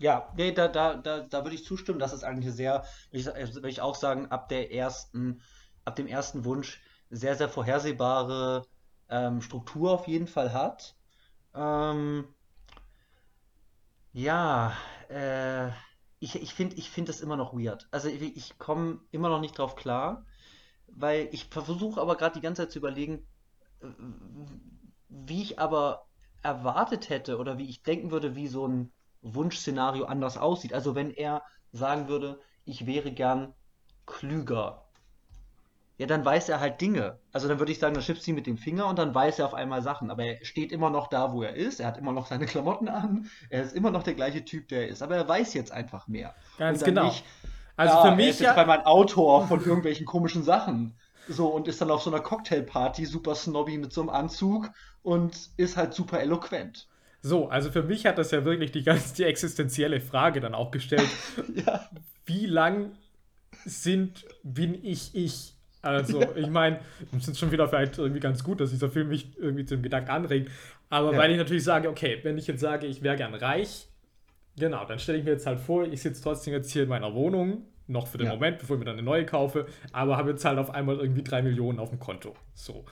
[0.00, 1.98] Ja, nee, da, da, da, da würde ich zustimmen.
[1.98, 5.42] Das ist eigentlich sehr, würde ich auch sagen, ab der ersten,
[5.84, 8.64] ab dem ersten Wunsch sehr, sehr vorhersehbare
[9.08, 10.94] ähm, Struktur auf jeden Fall hat.
[11.54, 12.28] Ähm,
[14.12, 14.72] ja,
[15.08, 15.70] äh,
[16.20, 17.88] ich, ich finde ich find das immer noch weird.
[17.90, 20.24] Also ich, ich komme immer noch nicht drauf klar,
[20.88, 23.26] weil ich versuche aber gerade die ganze Zeit zu überlegen,
[25.08, 26.06] wie ich aber
[26.42, 30.72] erwartet hätte oder wie ich denken würde, wie so ein Wunschszenario anders aussieht.
[30.72, 33.54] Also wenn er sagen würde, ich wäre gern
[34.06, 34.87] klüger,
[35.98, 37.18] ja, dann weiß er halt Dinge.
[37.32, 39.40] Also dann würde ich sagen, dann schippst du ihn mit dem Finger und dann weiß
[39.40, 40.12] er auf einmal Sachen.
[40.12, 41.80] Aber er steht immer noch da, wo er ist.
[41.80, 43.28] Er hat immer noch seine Klamotten an.
[43.50, 45.02] Er ist immer noch der gleiche Typ, der er ist.
[45.02, 46.36] Aber er weiß jetzt einfach mehr.
[46.56, 47.06] Ganz genau.
[47.06, 47.24] Nicht,
[47.76, 50.94] also ja, für mich er ist jetzt ja, bei meinem Autor von irgendwelchen komischen Sachen.
[51.28, 54.70] So, und ist dann auf so einer Cocktailparty super snobby mit so einem Anzug
[55.02, 56.86] und ist halt super eloquent.
[57.22, 60.70] So, also für mich hat das ja wirklich die ganz die existenzielle Frage dann auch
[60.70, 61.08] gestellt.
[61.54, 61.88] ja.
[62.24, 62.92] Wie lang
[63.64, 65.57] sind, bin ich ich?
[65.82, 66.80] Also, ich meine,
[67.16, 70.10] es ist schon wieder vielleicht irgendwie ganz gut, dass dieser Film mich irgendwie zum Gedanken
[70.10, 70.50] anregt.
[70.90, 71.18] Aber ja.
[71.18, 73.88] weil ich natürlich sage, okay, wenn ich jetzt sage, ich wäre gern reich,
[74.56, 77.14] genau, dann stelle ich mir jetzt halt vor, ich sitze trotzdem jetzt hier in meiner
[77.14, 78.34] Wohnung noch für den ja.
[78.34, 81.22] Moment, bevor ich mir dann eine neue kaufe, aber habe jetzt halt auf einmal irgendwie
[81.22, 82.34] drei Millionen auf dem Konto.
[82.54, 82.84] So.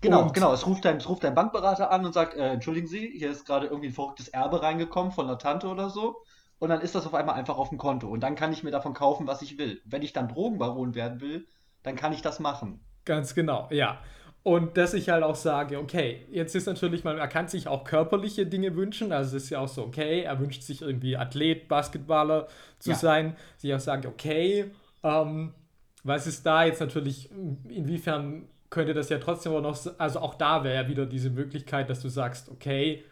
[0.00, 0.52] Genau, und genau.
[0.52, 3.46] Es ruft, dein, es ruft dein Bankberater an und sagt, äh, entschuldigen Sie, hier ist
[3.46, 6.16] gerade irgendwie ein verrücktes Erbe reingekommen von einer Tante oder so.
[6.58, 8.08] Und dann ist das auf einmal einfach auf dem Konto.
[8.08, 9.80] Und dann kann ich mir davon kaufen, was ich will.
[9.84, 11.46] Wenn ich dann Drogenbaron werden will,
[11.84, 12.80] dann kann ich das machen.
[13.04, 14.00] Ganz genau, ja.
[14.42, 18.44] Und dass ich halt auch sage, okay, jetzt ist natürlich, man kann sich auch körperliche
[18.46, 19.10] Dinge wünschen.
[19.10, 22.96] Also es ist ja auch so, okay, er wünscht sich irgendwie Athlet, Basketballer zu ja.
[22.96, 23.36] sein.
[23.56, 24.70] Sich auch sagen, okay,
[25.02, 25.54] ähm,
[26.02, 27.30] was ist da jetzt natürlich,
[27.68, 31.88] inwiefern könnte das ja trotzdem auch noch, also auch da wäre ja wieder diese Möglichkeit,
[31.88, 33.02] dass du sagst, okay,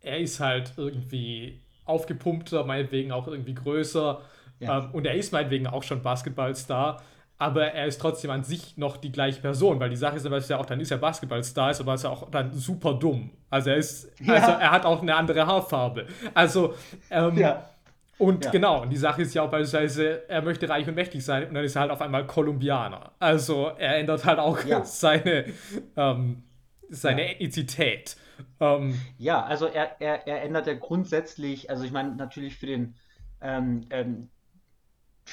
[0.00, 4.22] er ist halt irgendwie aufgepumpter, meinetwegen auch irgendwie größer.
[4.60, 4.78] Ja.
[4.78, 7.02] Ähm, und er ist meinetwegen auch schon Basketballstar
[7.38, 10.50] aber er ist trotzdem an sich noch die gleiche Person, weil die Sache ist, dass
[10.50, 13.30] er auch dann ist er Basketballstar ist, aber ist er auch dann super dumm.
[13.50, 14.34] Also er ist, ja.
[14.34, 16.06] also er hat auch eine andere Haarfarbe.
[16.32, 16.74] Also
[17.10, 17.68] ähm, ja.
[18.16, 18.50] Und ja.
[18.52, 21.54] genau, und die Sache ist ja auch beispielsweise, er möchte reich und mächtig sein und
[21.54, 23.12] dann ist er halt auf einmal Kolumbianer.
[23.18, 25.46] Also er ändert halt auch seine,
[25.96, 26.44] ähm,
[26.88, 27.30] seine ja.
[27.32, 28.16] Ethnizität.
[28.60, 32.94] Ähm, ja, also er, er, er ändert ja grundsätzlich, also ich meine natürlich für den
[33.40, 34.30] ähm, ähm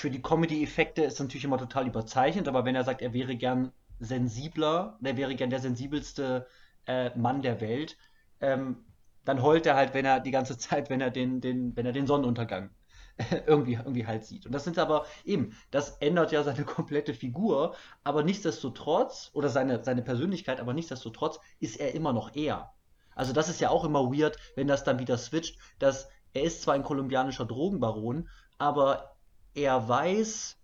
[0.01, 3.71] für die Comedy-Effekte ist natürlich immer total überzeichnet, aber wenn er sagt, er wäre gern
[3.99, 6.47] sensibler, er wäre gern der sensibelste
[6.87, 7.97] äh, Mann der Welt,
[8.39, 8.83] ähm,
[9.25, 11.91] dann heult er halt, wenn er die ganze Zeit, wenn er den, den, wenn er
[11.91, 12.71] den Sonnenuntergang
[13.45, 14.47] irgendwie, irgendwie halt sieht.
[14.47, 19.83] Und das sind aber eben, das ändert ja seine komplette Figur, aber nichtsdestotrotz, oder seine,
[19.83, 22.73] seine Persönlichkeit, aber nichtsdestotrotz ist er immer noch er.
[23.13, 26.63] Also das ist ja auch immer weird, wenn das dann wieder switcht, dass er ist
[26.63, 29.10] zwar ein kolumbianischer Drogenbaron, aber
[29.55, 30.57] er weiß,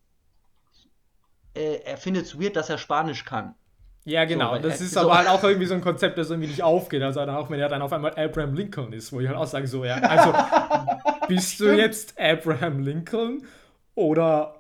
[1.56, 3.56] äh, er findet es weird, dass er Spanisch kann.
[4.06, 4.56] Ja, genau.
[4.56, 7.04] So, das ist so aber halt auch irgendwie so ein Konzept, das irgendwie nicht aufgeht.
[7.04, 9.68] Also auch wenn er dann auf einmal Abraham Lincoln ist, wo ich halt auch sage,
[9.68, 10.34] so, ja, also
[11.28, 13.46] bist du jetzt Abraham Lincoln
[13.96, 14.58] oder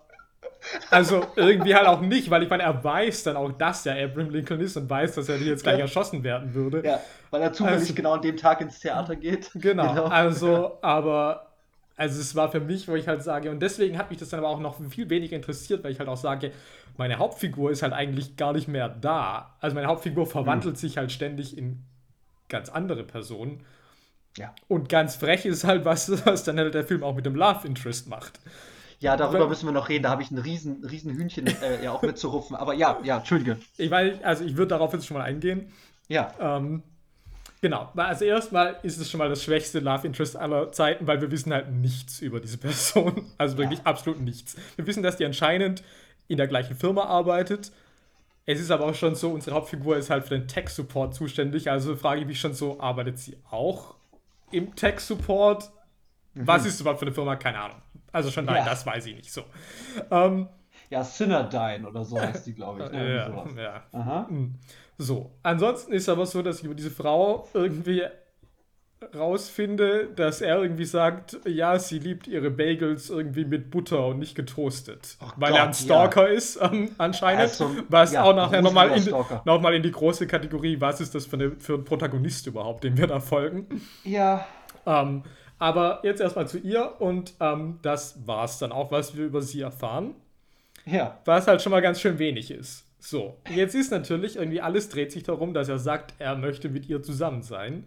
[0.90, 4.30] Also irgendwie halt auch nicht, weil ich meine, er weiß dann auch, dass er Abraham
[4.30, 5.86] Lincoln ist und weiß, dass er jetzt gleich ja.
[5.86, 6.84] erschossen werden würde.
[6.86, 7.00] Ja,
[7.32, 9.52] weil er zufällig also, genau an dem Tag ins Theater geht.
[9.56, 10.06] Genau, genau.
[10.06, 11.46] also, aber,
[11.97, 14.39] also es war für mich, wo ich halt sage, und deswegen hat mich das dann
[14.39, 16.51] aber auch noch viel weniger interessiert, weil ich halt auch sage,
[16.95, 19.55] meine Hauptfigur ist halt eigentlich gar nicht mehr da.
[19.60, 20.79] Also meine Hauptfigur verwandelt mhm.
[20.79, 21.83] sich halt ständig in
[22.49, 23.63] ganz andere Personen.
[24.38, 24.53] Ja.
[24.67, 27.67] Und ganz frech ist halt was, was dann halt der Film auch mit dem Love
[27.67, 28.39] Interest macht.
[28.99, 30.03] Ja, darüber müssen wir noch reden.
[30.03, 32.55] Da habe ich ein riesen, riesen Hühnchen äh, ja auch mitzurupfen.
[32.55, 33.57] Aber ja, ja, Entschuldige.
[33.77, 35.71] Ich meine, also ich würde darauf jetzt schon mal eingehen.
[36.07, 36.33] Ja.
[36.39, 36.83] Ähm,
[37.62, 37.91] genau.
[37.96, 41.54] Also erstmal ist es schon mal das schwächste Love Interest aller Zeiten, weil wir wissen
[41.54, 43.32] halt nichts über diese Person.
[43.38, 43.86] Also wirklich ja.
[43.86, 44.56] absolut nichts.
[44.76, 45.84] Wir wissen, dass die anscheinend
[46.28, 47.72] in der gleichen Firma arbeitet.
[48.46, 51.70] Es ist aber auch schon so, unsere Hauptfigur ist halt für den Tech-Support zuständig.
[51.70, 53.96] Also frage ich mich schon so, arbeitet sie auch
[54.52, 55.70] im Tech-Support?
[56.34, 56.48] Mhm.
[56.48, 57.36] Was ist überhaupt für eine Firma?
[57.36, 57.82] Keine Ahnung.
[58.12, 58.65] Also schon nein, ja.
[58.65, 59.43] das weiß ich nicht so.
[60.12, 60.48] Ähm,
[60.89, 62.91] ja, Cinnerdine oder so heißt die, glaube ich.
[62.91, 63.15] Ne?
[63.15, 63.84] Ja, ja.
[63.91, 64.30] Aha.
[64.97, 68.03] So, ansonsten ist aber so, dass ich über diese Frau irgendwie
[69.15, 74.33] rausfinde, dass er irgendwie sagt, ja, sie liebt ihre Bagels irgendwie mit Butter und nicht
[74.33, 75.17] getoastet.
[75.21, 76.33] Oh weil Gott, er ein Stalker ja.
[76.33, 77.41] ist ähm, anscheinend.
[77.41, 79.05] Also, was ja, auch nachher nochmal in,
[79.45, 82.97] noch in die große Kategorie, was ist das für, eine, für ein Protagonist überhaupt, dem
[82.97, 83.81] wir da folgen.
[84.03, 84.47] Ja.
[84.88, 85.23] Ähm,
[85.60, 89.62] aber jetzt erstmal zu ihr und ähm, das es dann auch, was wir über sie
[89.62, 90.15] erfahren.
[90.86, 91.17] Ja.
[91.25, 92.87] Was halt schon mal ganz schön wenig ist.
[92.99, 96.89] So, jetzt ist natürlich irgendwie alles dreht sich darum, dass er sagt, er möchte mit
[96.89, 97.86] ihr zusammen sein.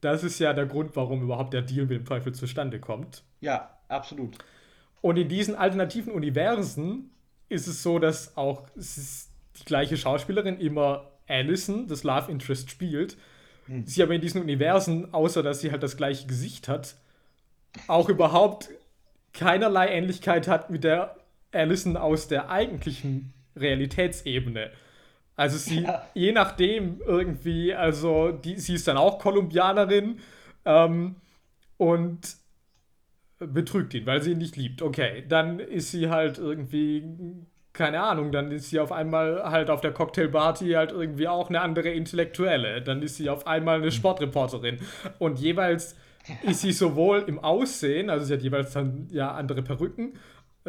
[0.00, 3.22] Das ist ja der Grund, warum überhaupt der Deal mit dem Teufel zustande kommt.
[3.40, 4.38] Ja, absolut.
[5.00, 7.10] Und in diesen alternativen Universen
[7.48, 13.16] ist es so, dass auch die gleiche Schauspielerin immer Allison, das Love Interest, spielt
[13.66, 13.86] hm.
[13.86, 16.96] sie aber in diesen Universen, außer dass sie halt das gleiche Gesicht hat,
[17.86, 18.70] auch überhaupt
[19.32, 21.16] keinerlei Ähnlichkeit hat mit der
[21.52, 24.70] Allison aus der eigentlichen Realitätsebene.
[25.36, 26.06] Also sie, ja.
[26.14, 30.18] je nachdem irgendwie, also die, sie ist dann auch Kolumbianerin
[30.64, 31.16] ähm,
[31.76, 32.36] und
[33.38, 34.82] betrügt ihn, weil sie ihn nicht liebt.
[34.82, 37.04] Okay, dann ist sie halt irgendwie
[37.78, 41.60] keine Ahnung, dann ist sie auf einmal halt auf der Cocktailparty halt irgendwie auch eine
[41.60, 42.82] andere Intellektuelle.
[42.82, 44.78] Dann ist sie auf einmal eine Sportreporterin.
[45.20, 45.96] Und jeweils
[46.42, 50.14] ist sie sowohl im Aussehen, also sie hat jeweils dann ja andere Perücken,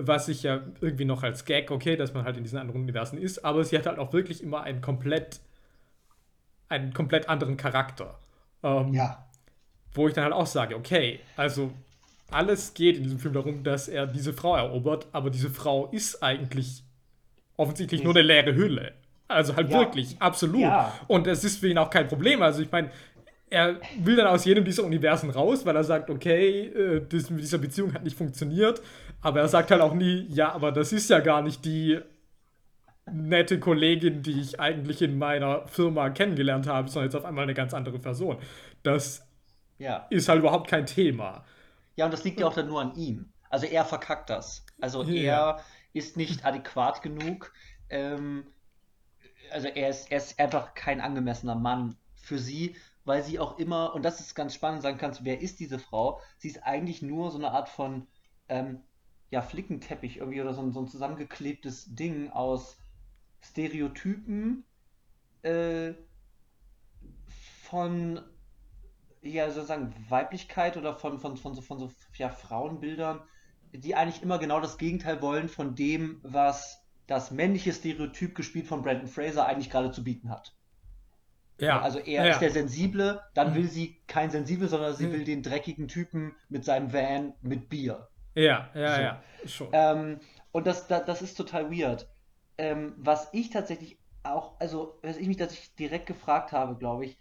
[0.02, 3.18] was ich ja irgendwie noch als Gag, okay, dass man halt in diesen anderen Universen
[3.18, 5.40] ist, aber sie hat halt auch wirklich immer einen komplett,
[6.68, 8.18] einen komplett anderen Charakter.
[8.64, 9.26] Ähm, ja.
[9.94, 11.72] Wo ich dann halt auch sage, okay, also
[12.32, 16.22] alles geht in diesem Film darum, dass er diese Frau erobert, aber diese Frau ist
[16.22, 16.84] eigentlich
[17.58, 18.94] offensichtlich nur eine leere Hülle.
[19.28, 19.80] Also halt ja.
[19.80, 20.62] wirklich, absolut.
[20.62, 20.94] Ja.
[21.08, 22.42] Und es ist für ihn auch kein Problem.
[22.42, 22.90] Also ich meine,
[23.50, 27.42] er will dann aus jedem dieser Universen raus, weil er sagt, okay, äh, das mit
[27.42, 28.82] dieser Beziehung hat nicht funktioniert.
[29.22, 32.00] Aber er sagt halt auch nie, ja, aber das ist ja gar nicht die
[33.12, 37.54] nette Kollegin, die ich eigentlich in meiner Firma kennengelernt habe, sondern jetzt auf einmal eine
[37.54, 38.38] ganz andere Person.
[38.84, 39.28] Das
[39.78, 40.06] ja.
[40.10, 41.44] ist halt überhaupt kein Thema.
[41.96, 43.32] Ja, und das liegt ja auch dann nur an ihm.
[43.50, 44.66] Also er verkackt das.
[44.80, 45.58] Also ja.
[45.58, 45.60] er
[45.94, 47.52] ist nicht adäquat genug.
[47.90, 48.46] Ähm,
[49.52, 53.96] also er ist, er ist einfach kein angemessener Mann für sie, weil sie auch immer,
[53.96, 56.22] und das ist ganz spannend, sagen kannst, wer ist diese Frau?
[56.38, 58.08] Sie ist eigentlich nur so eine Art von
[58.50, 58.82] ähm,
[59.32, 62.78] ja, Flickenteppich irgendwie oder so ein, so ein zusammengeklebtes Ding aus
[63.42, 64.64] Stereotypen
[65.44, 65.94] äh,
[67.64, 68.22] von
[69.22, 73.22] ja, sozusagen Weiblichkeit oder von, von, von so, von so ja, Frauenbildern,
[73.74, 78.82] die eigentlich immer genau das Gegenteil wollen von dem, was das männliche Stereotyp gespielt von
[78.82, 80.56] Brandon Fraser eigentlich gerade zu bieten hat.
[81.60, 81.82] Ja.
[81.82, 82.32] Also er ja.
[82.32, 83.56] ist der Sensible, dann mhm.
[83.56, 85.12] will sie kein Sensibel, sondern sie mhm.
[85.12, 88.08] will den dreckigen Typen mit seinem Van mit Bier.
[88.36, 89.02] Ja, ja, so.
[89.02, 89.24] ja.
[89.46, 89.70] Schon.
[89.72, 90.20] Ähm,
[90.52, 92.08] und das, das, das, ist total weird.
[92.58, 97.18] Ähm, was ich tatsächlich auch, also, was ich mich tatsächlich direkt gefragt habe, glaube ich,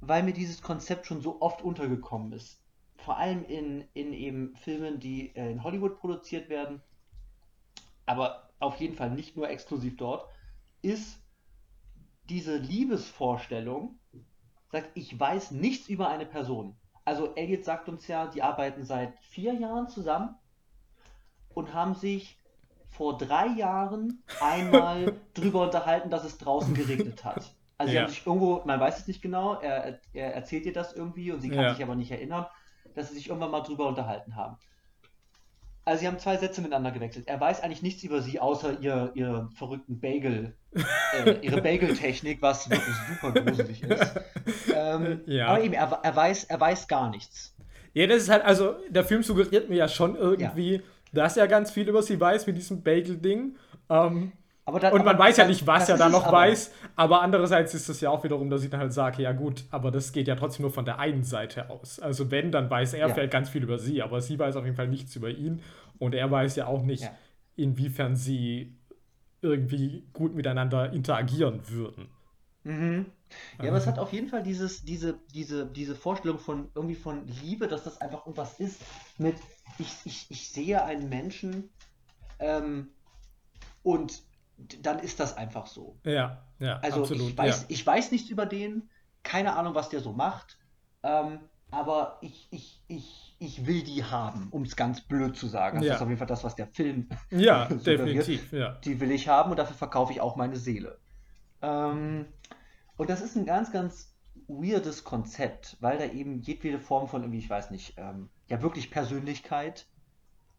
[0.00, 2.60] weil mir dieses Konzept schon so oft untergekommen ist
[3.06, 6.82] vor allem in, in eben Filmen, die äh, in Hollywood produziert werden,
[8.04, 10.28] aber auf jeden Fall nicht nur exklusiv dort,
[10.82, 11.22] ist
[12.28, 13.98] diese Liebesvorstellung,
[14.72, 16.76] sagt, ich weiß nichts über eine Person.
[17.06, 20.34] Also Elliot sagt uns ja, die arbeiten seit vier Jahren zusammen
[21.54, 22.38] und haben sich
[22.90, 27.54] vor drei Jahren einmal drüber unterhalten, dass es draußen geregnet hat.
[27.78, 28.00] Also ja.
[28.00, 31.32] sie haben sich irgendwo, man weiß es nicht genau, er, er erzählt ihr das irgendwie
[31.32, 31.74] und sie kann ja.
[31.74, 32.46] sich aber nicht erinnern
[32.96, 34.56] dass sie sich irgendwann mal drüber unterhalten haben.
[35.86, 37.28] Also sie haben zwei Sätze miteinander gewechselt.
[37.28, 42.68] Er weiß eigentlich nichts über sie, außer ihr, ihr verrückten Bagel, äh, ihre Bagel-Technik, was
[42.68, 44.20] wirklich super gruselig ist.
[44.74, 45.46] Ähm, ja.
[45.46, 47.54] Aber eben, er, er, weiß, er weiß gar nichts.
[47.94, 50.82] Ja, das ist halt, also der Film suggeriert mir ja schon irgendwie, ja.
[51.12, 53.56] dass er ganz viel über sie weiß mit diesem Bagel-Ding.
[53.88, 54.32] Ähm,
[54.80, 56.38] dann, und man weiß ja nicht, was er da noch aber.
[56.38, 56.72] weiß.
[56.96, 59.92] Aber andererseits ist es ja auch wiederum, dass ich dann halt sage, ja gut, aber
[59.92, 62.00] das geht ja trotzdem nur von der einen Seite aus.
[62.00, 63.14] Also wenn, dann weiß er ja.
[63.14, 65.62] vielleicht ganz viel über sie, aber sie weiß auf jeden Fall nichts über ihn.
[65.98, 67.10] Und er weiß ja auch nicht, ja.
[67.54, 68.76] inwiefern sie
[69.40, 72.08] irgendwie gut miteinander interagieren würden.
[72.64, 73.06] Mhm.
[73.62, 77.26] Ja, aber es hat auf jeden Fall dieses, diese, diese, diese Vorstellung von irgendwie von
[77.42, 78.80] Liebe, dass das einfach irgendwas ist
[79.18, 79.36] mit,
[79.78, 81.70] ich, ich, ich sehe einen Menschen
[82.40, 82.88] ähm,
[83.82, 84.22] und
[84.56, 85.98] dann ist das einfach so.
[86.04, 86.78] Ja, ja.
[86.78, 87.66] Also absolut, ich, weiß, ja.
[87.68, 88.88] ich weiß nichts über den,
[89.22, 90.58] keine Ahnung, was der so macht,
[91.02, 91.40] ähm,
[91.70, 95.78] aber ich, ich, ich, ich will die haben, um es ganz blöd zu sagen.
[95.78, 95.94] Das ja.
[95.96, 98.52] ist auf jeden Fall das, was der Film Ja, definitiv.
[98.52, 98.72] Ja.
[98.84, 100.98] Die will ich haben und dafür verkaufe ich auch meine Seele.
[101.62, 102.26] Ähm,
[102.96, 104.14] und das ist ein ganz, ganz
[104.48, 108.90] weirdes Konzept, weil da eben jedwede Form von irgendwie, ich weiß nicht, ähm, ja wirklich
[108.90, 109.86] Persönlichkeit,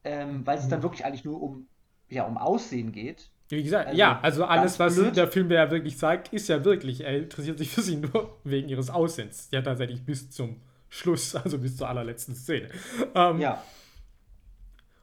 [0.04, 0.70] ähm, weil es mhm.
[0.72, 1.68] dann wirklich eigentlich nur um,
[2.10, 5.16] ja, um Aussehen geht wie gesagt, also, ja, also alles, was blöd.
[5.16, 8.68] der Film ja wirklich sagt, ist ja wirklich, er interessiert sich für sie nur wegen
[8.68, 9.48] ihres Aussehens.
[9.52, 10.58] Ja, tatsächlich bis zum
[10.90, 12.70] Schluss, also bis zur allerletzten Szene.
[13.16, 13.64] Ähm, ja.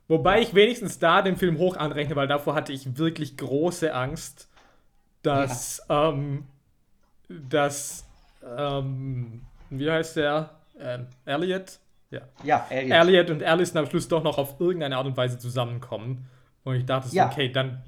[0.09, 4.51] Wobei ich wenigstens da den Film hoch anrechne, weil davor hatte ich wirklich große Angst,
[5.23, 6.11] dass, ja.
[6.11, 6.45] ähm,
[7.29, 8.07] dass,
[8.57, 10.51] ähm, wie heißt der?
[10.79, 11.79] Ähm, Elliot?
[12.11, 12.21] Ja.
[12.43, 12.99] Ja, Elliot.
[12.99, 16.27] Elliot und Alice am Schluss doch noch auf irgendeine Art und Weise zusammenkommen.
[16.65, 17.31] Und ich dachte, ja.
[17.31, 17.83] okay, dann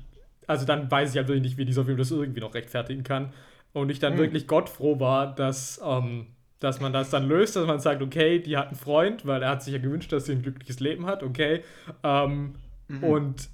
[0.47, 3.33] also dann weiß ich halt wirklich nicht, wie dieser Film das irgendwie noch rechtfertigen kann.
[3.73, 4.19] Und ich dann mhm.
[4.19, 6.29] wirklich gottfroh war, dass, ähm,
[6.61, 9.51] dass man das dann löst, dass man sagt, okay, die hat einen Freund, weil er
[9.51, 11.63] hat sich ja gewünscht, dass sie ein glückliches Leben hat, okay.
[12.03, 12.55] Ähm,
[12.89, 13.05] mhm.
[13.05, 13.49] Und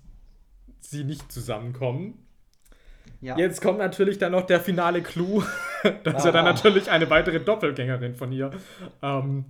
[0.81, 2.19] sie nicht zusammenkommen.
[3.21, 3.37] Ja.
[3.37, 5.43] Jetzt kommt natürlich dann noch der finale Clou,
[6.05, 6.29] dass ah.
[6.29, 8.51] er dann natürlich eine weitere Doppelgängerin von ihr
[9.01, 9.45] ähm,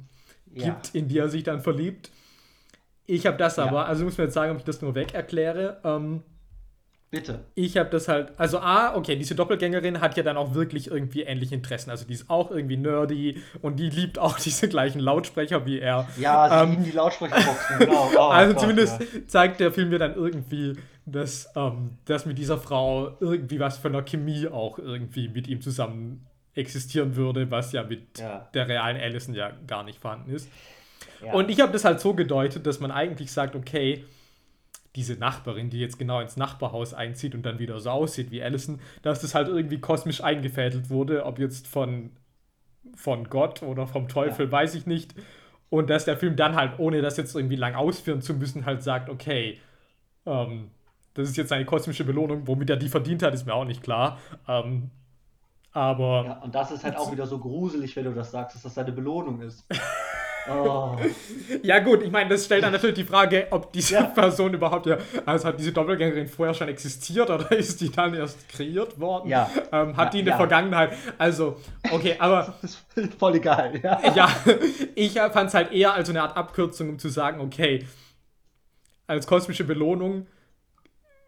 [0.54, 0.66] ja.
[0.66, 2.10] gibt, in die er sich dann verliebt.
[3.06, 3.84] Ich habe das aber, ja.
[3.84, 5.80] also muss man jetzt sagen, ob ich das nur weg erkläre.
[5.84, 6.22] Ähm,
[7.12, 7.44] Bitte.
[7.54, 11.20] Ich habe das halt, also A, okay, diese Doppelgängerin hat ja dann auch wirklich irgendwie
[11.20, 11.90] ähnliche Interessen.
[11.90, 16.08] Also die ist auch irgendwie nerdy und die liebt auch diese gleichen Lautsprecher wie er.
[16.16, 18.10] Ja, sie ähm, lieben die Lautsprecherboxen, genau.
[18.16, 19.06] Oh, also Gott, zumindest ja.
[19.26, 20.72] zeigt der Film mir dann irgendwie,
[21.04, 25.60] dass, ähm, dass mit dieser Frau irgendwie was von der Chemie auch irgendwie mit ihm
[25.60, 28.48] zusammen existieren würde, was ja mit ja.
[28.54, 30.48] der realen Allison ja gar nicht vorhanden ist.
[31.22, 31.34] Ja.
[31.34, 34.02] Und ich habe das halt so gedeutet, dass man eigentlich sagt, okay,
[34.96, 38.80] diese Nachbarin, die jetzt genau ins Nachbarhaus einzieht und dann wieder so aussieht wie Allison,
[39.02, 42.10] dass das halt irgendwie kosmisch eingefädelt wurde, ob jetzt von,
[42.94, 44.52] von Gott oder vom Teufel, ja.
[44.52, 45.14] weiß ich nicht.
[45.70, 48.82] Und dass der Film dann halt, ohne das jetzt irgendwie lang ausführen zu müssen, halt
[48.82, 49.58] sagt, okay,
[50.26, 50.70] ähm,
[51.14, 53.82] das ist jetzt eine kosmische Belohnung, womit er die verdient hat, ist mir auch nicht
[53.82, 54.18] klar.
[54.46, 54.90] Ähm,
[55.72, 56.24] aber.
[56.26, 58.74] Ja, und das ist halt auch wieder so gruselig, wenn du das sagst, dass das
[58.74, 59.64] seine Belohnung ist.
[60.48, 60.96] Oh.
[61.62, 64.02] Ja, gut, ich meine, das stellt dann natürlich die Frage, ob diese ja.
[64.02, 68.48] Person überhaupt ja, also hat diese Doppelgängerin vorher schon existiert oder ist die dann erst
[68.48, 69.28] kreiert worden?
[69.28, 69.50] Ja.
[69.70, 72.54] Ähm, hat ja, die in der Vergangenheit, also, okay, aber.
[72.62, 74.00] Das ist voll egal, ja.
[74.14, 74.28] Ja,
[74.94, 77.86] ich fand es halt eher als eine Art Abkürzung, um zu sagen, okay,
[79.06, 80.26] als kosmische Belohnung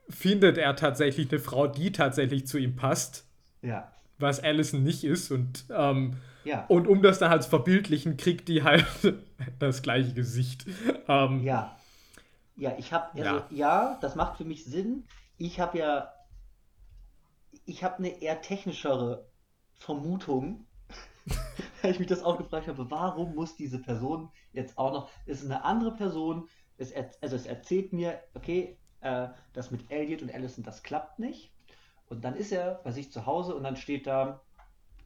[0.09, 3.27] findet er tatsächlich eine Frau, die tatsächlich zu ihm passt.
[3.63, 3.91] Ja.
[4.19, 6.65] Was Allison nicht ist und ähm, ja.
[6.69, 8.87] Und um das dann halt zu verbildlichen, kriegt die halt
[9.59, 10.67] das gleiche Gesicht.
[11.09, 11.77] Ähm, ja.
[12.57, 13.47] Ja, ich habe, also ja.
[13.51, 13.99] ja.
[14.01, 15.05] das macht für mich Sinn.
[15.39, 16.13] Ich habe ja,
[17.67, 19.27] ich habe eine eher technischere
[19.75, 20.67] Vermutung,
[21.83, 25.45] weil ich mich das auch gefragt habe, warum muss diese Person jetzt auch noch, ist
[25.45, 30.65] eine andere Person, es, also es erzählt mir, okay, äh, das mit Elliot und Allison,
[30.65, 31.53] das klappt nicht.
[32.07, 34.41] Und dann ist er bei sich zu Hause und dann steht da,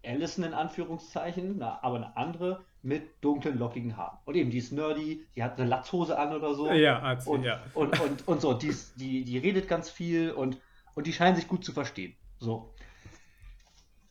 [0.05, 4.19] Allison in Anführungszeichen, na, aber eine andere mit dunklen, lockigen Haaren.
[4.25, 6.71] Und eben, die ist nerdy, die hat eine Latzhose an oder so.
[6.71, 7.63] Ja, hat sie, und, ja.
[7.75, 10.59] Und, und, und so, die, ist, die, die redet ganz viel und,
[10.95, 12.17] und die scheinen sich gut zu verstehen.
[12.39, 12.73] So.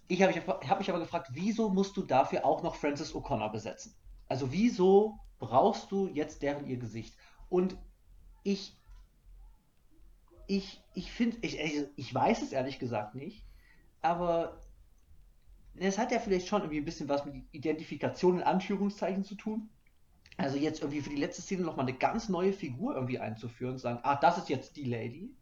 [0.09, 3.51] Ich habe mich, hab mich aber gefragt, wieso musst du dafür auch noch Francis O'Connor
[3.51, 3.95] besetzen?
[4.27, 7.15] Also wieso brauchst du jetzt deren ihr Gesicht?
[7.49, 7.77] Und
[8.43, 8.75] ich,
[10.47, 11.59] ich, ich finde, ich,
[11.95, 13.45] ich weiß es ehrlich gesagt nicht,
[14.01, 14.61] aber
[15.79, 19.69] es hat ja vielleicht schon irgendwie ein bisschen was mit Identifikation in Anführungszeichen zu tun.
[20.37, 23.79] Also jetzt irgendwie für die letzte Szene nochmal eine ganz neue Figur irgendwie einzuführen und
[23.79, 25.35] sagen, ah, das ist jetzt die Lady.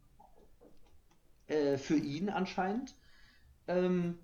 [1.48, 2.94] Äh, für ihn anscheinend.
[3.68, 4.18] Ähm,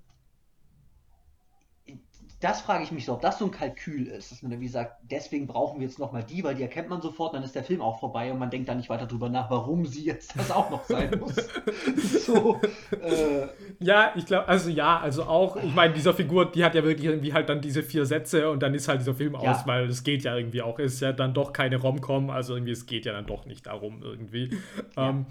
[2.42, 4.96] das frage ich mich so, ob das so ein Kalkül ist, dass man wie sagt,
[5.08, 7.80] deswegen brauchen wir jetzt nochmal die, weil die erkennt man sofort, dann ist der Film
[7.80, 10.68] auch vorbei und man denkt da nicht weiter drüber nach, warum sie jetzt das auch
[10.68, 11.36] noch sein muss.
[12.26, 12.60] so,
[12.90, 13.46] äh,
[13.78, 17.06] ja, ich glaube, also ja, also auch, ich meine, dieser Figur, die hat ja wirklich
[17.06, 19.52] irgendwie halt dann diese vier Sätze und dann ist halt dieser Film ja.
[19.52, 22.72] aus, weil es geht ja irgendwie auch, ist ja dann doch keine Rom-Com, also irgendwie,
[22.72, 24.50] es geht ja dann doch nicht darum irgendwie.
[24.96, 25.10] Ja.
[25.10, 25.26] Ähm,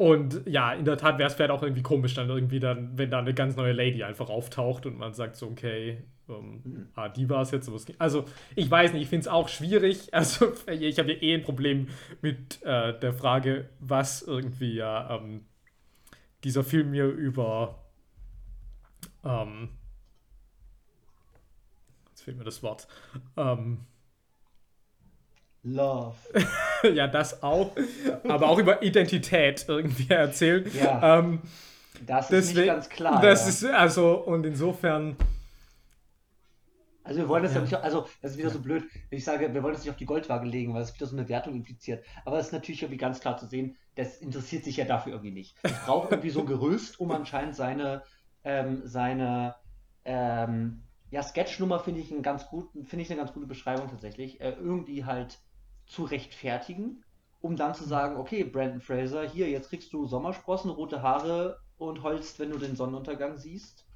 [0.00, 3.10] und ja, in der Tat wäre es vielleicht auch irgendwie komisch, dann irgendwie dann, wenn
[3.10, 6.88] da eine ganz neue Lady einfach auftaucht und man sagt so, okay, ähm, mhm.
[6.94, 7.70] ah, die war es jetzt.
[7.98, 8.24] Also,
[8.54, 10.08] ich weiß nicht, ich finde es auch schwierig.
[10.12, 11.88] Also, ich habe ja eh ein Problem
[12.22, 15.44] mit äh, der Frage, was irgendwie ja ähm,
[16.44, 17.84] dieser Film mir über.
[19.22, 19.68] Ähm,
[22.08, 22.88] jetzt fehlt mir das Wort.
[23.36, 23.80] Ähm,
[25.62, 26.16] Love.
[26.94, 27.72] ja, das auch.
[28.28, 30.70] Aber auch über Identität irgendwie erzählen.
[30.74, 31.18] Ja.
[31.18, 31.40] Ähm,
[32.06, 33.20] das ist deswegen, nicht ganz klar.
[33.20, 33.48] Das ja.
[33.48, 35.16] ist also, und insofern.
[37.02, 39.52] Also wir wollen das ja, nicht, also das ist wieder so blöd, wenn ich sage,
[39.52, 42.04] wir wollen das nicht auf die Goldwaage legen, weil es wieder so eine Wertung impliziert.
[42.24, 45.32] Aber es ist natürlich irgendwie ganz klar zu sehen, das interessiert sich ja dafür irgendwie
[45.32, 45.56] nicht.
[45.62, 48.04] Es braucht irgendwie so ein Gerüst, um anscheinend seine,
[48.44, 49.56] ähm, seine
[50.04, 54.40] ähm, ja, Sketchnummer finde ich, einen ganz guten, finde ich eine ganz gute Beschreibung tatsächlich,
[54.40, 55.38] äh, irgendwie halt
[55.90, 57.02] zu rechtfertigen,
[57.40, 62.02] um dann zu sagen, okay, Brandon Fraser, hier, jetzt kriegst du Sommersprossen, rote Haare und
[62.02, 63.86] heulst, wenn du den Sonnenuntergang siehst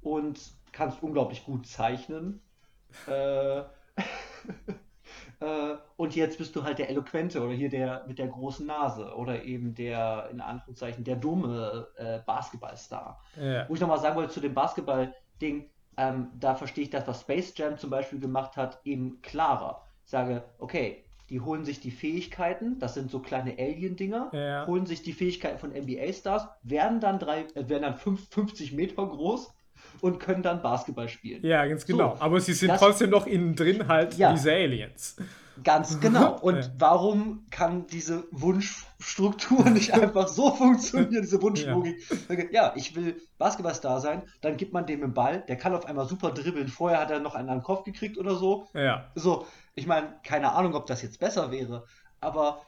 [0.00, 0.40] und
[0.72, 2.42] kannst unglaublich gut zeichnen.
[3.06, 3.58] äh,
[5.40, 9.14] äh, und jetzt bist du halt der Eloquente oder hier der mit der großen Nase
[9.14, 13.22] oder eben der, in Anführungszeichen, der dumme äh, Basketballstar.
[13.36, 13.68] Ja.
[13.68, 17.52] Wo ich nochmal sagen wollte zu dem Basketball-Ding, ähm, da verstehe ich das, was Space
[17.56, 19.82] Jam zum Beispiel gemacht hat, eben klarer.
[20.04, 24.66] Ich sage, okay, die holen sich die Fähigkeiten, das sind so kleine Alien-Dinger, ja.
[24.66, 29.06] holen sich die Fähigkeiten von NBA-Stars, werden dann drei, äh, werden dann fünf, 50 Meter
[29.06, 29.55] groß
[30.00, 31.44] und können dann Basketball spielen.
[31.44, 32.16] Ja, ganz genau.
[32.16, 35.16] So, Aber sie sind das, trotzdem noch innen drin halt ja, diese Aliens.
[35.64, 36.38] Ganz genau.
[36.42, 36.70] Und ja.
[36.78, 41.96] warum kann diese Wunschstruktur nicht einfach so funktionieren, diese Wunschlogik?
[42.28, 42.36] Ja.
[42.50, 46.06] ja, ich will Basketballstar sein, dann gibt man dem einen Ball, der kann auf einmal
[46.06, 46.68] super dribbeln.
[46.68, 48.68] Vorher hat er noch einen an den Kopf gekriegt oder so.
[48.74, 49.10] Ja.
[49.14, 51.86] So, ich meine, keine Ahnung, ob das jetzt besser wäre,
[52.20, 52.60] aber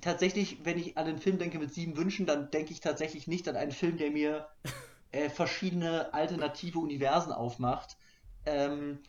[0.00, 3.48] tatsächlich, wenn ich an den Film denke mit sieben Wünschen, dann denke ich tatsächlich nicht
[3.48, 4.46] an einen Film, der mir
[5.12, 7.96] äh, verschiedene alternative Universen aufmacht,
[8.44, 9.00] ähm,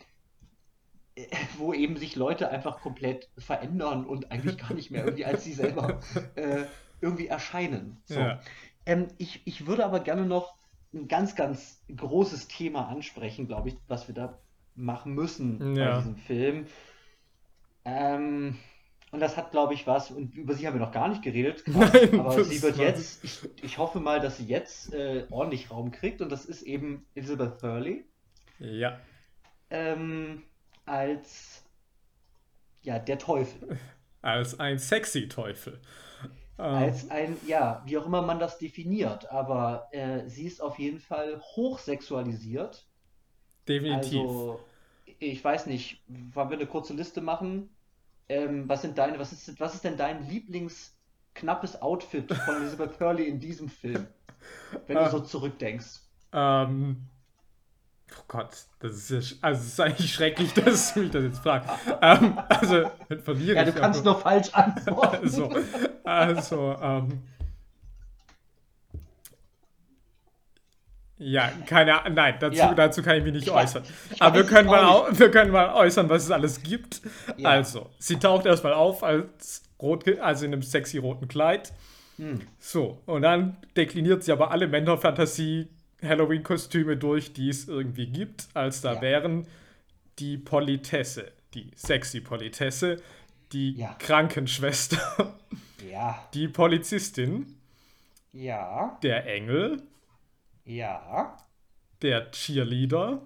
[1.16, 1.26] äh,
[1.58, 5.54] wo eben sich Leute einfach komplett verändern und eigentlich gar nicht mehr irgendwie als sie
[5.54, 6.00] selber
[6.36, 6.66] äh,
[7.02, 7.98] irgendwie erscheinen.
[8.06, 8.20] So.
[8.20, 8.41] Ja.
[8.86, 10.56] Ähm, ich, ich würde aber gerne noch
[10.93, 14.39] ein ganz, ganz großes Thema ansprechen, glaube ich, was wir da
[14.76, 15.91] machen müssen ja.
[15.91, 16.68] bei diesem Film.
[17.84, 18.58] Ähm,
[19.12, 21.64] und das hat, glaube ich, was, und über sie haben wir noch gar nicht geredet,
[21.68, 25.91] Nein, aber sie wird jetzt, ich, ich hoffe mal, dass sie jetzt äh, ordentlich Raum
[25.91, 28.05] kriegt, und das ist eben Elizabeth Hurley.
[28.60, 28.99] Ja.
[29.70, 30.43] Ähm,
[30.86, 31.64] als,
[32.82, 33.78] ja, der Teufel.
[34.24, 35.80] Als ein sexy Teufel.
[36.58, 37.12] Als ähm.
[37.12, 41.39] ein, ja, wie auch immer man das definiert, aber äh, sie ist auf jeden Fall
[41.39, 42.88] hochsexualisiert.
[43.68, 44.20] Definitiv.
[44.20, 44.60] Also,
[45.20, 47.70] ich weiß nicht, wollen wir eine kurze Liste machen?
[48.30, 53.28] Ähm, was sind deine, was ist, was ist denn dein Lieblingsknappes Outfit von Elizabeth Hurley
[53.28, 54.07] in diesem Film?
[54.86, 55.09] Wenn du ah.
[55.09, 56.01] so zurückdenkst.
[56.34, 57.07] Ähm,
[58.11, 58.49] oh Gott,
[58.80, 61.69] das ist ja, also es ist eigentlich schrecklich, dass du mich das jetzt fragst.
[62.01, 62.91] ähm, also,
[63.23, 65.30] verliere ja, du kannst nur falsch antworten.
[65.30, 65.49] so,
[66.03, 67.23] also, ähm,
[71.20, 72.13] Ja, keine Ahnung.
[72.15, 72.74] Nein, dazu, ja.
[72.74, 73.84] dazu kann ich mich nicht ich äußern.
[73.84, 77.01] Weiß, Aber wir können, mal au, wir können mal äußern, was es alles gibt.
[77.38, 77.49] Ja.
[77.49, 81.74] Also, sie taucht erstmal auf als rot, also in einem sexy roten Kleid.
[82.18, 82.41] Hm.
[82.59, 85.68] So, und dann dekliniert sie aber alle Männerfantasie
[86.03, 89.01] Halloween-Kostüme durch, die es irgendwie gibt, als da ja.
[89.01, 89.47] wären
[90.20, 93.01] die Politesse, die sexy Politesse,
[93.51, 93.78] die.
[93.99, 95.34] Krankenschwester,
[95.89, 96.28] ja.
[96.34, 97.57] die Polizistin,
[98.34, 98.97] ja.
[99.01, 99.82] der Engel,
[100.68, 101.38] ja.
[102.01, 103.26] Der Cheerleader.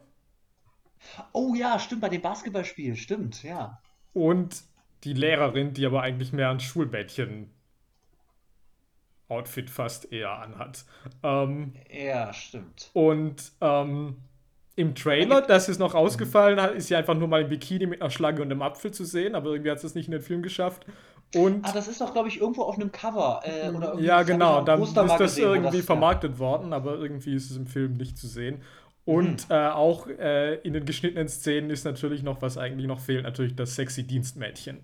[1.34, 3.82] Oh ja, stimmt, bei dem Basketballspiel, stimmt, ja.
[4.14, 4.64] Und
[5.04, 7.50] die Lehrerin, die aber eigentlich mehr ein Schulmädchen
[9.28, 10.86] Outfit fast eher anhat.
[11.24, 12.92] Ähm, ja, stimmt.
[12.94, 14.18] Und ähm,
[14.76, 18.12] im Trailer, das ist noch ausgefallen, ist sie einfach nur mal im Bikini mit einer
[18.12, 20.86] Schlange und einem Apfel zu sehen, aber irgendwie hat es nicht in den Film geschafft.
[21.36, 23.42] Und ah, das ist doch, glaube ich, irgendwo auf einem Cover.
[23.44, 26.40] Äh, oder ja, genau, dann ist das gesehen, irgendwie das, vermarktet ja.
[26.40, 28.62] worden, aber irgendwie ist es im Film nicht zu sehen.
[29.06, 29.52] Und hm.
[29.52, 33.56] äh, auch äh, in den geschnittenen Szenen ist natürlich noch, was eigentlich noch fehlt, natürlich
[33.56, 34.82] das sexy Dienstmädchen.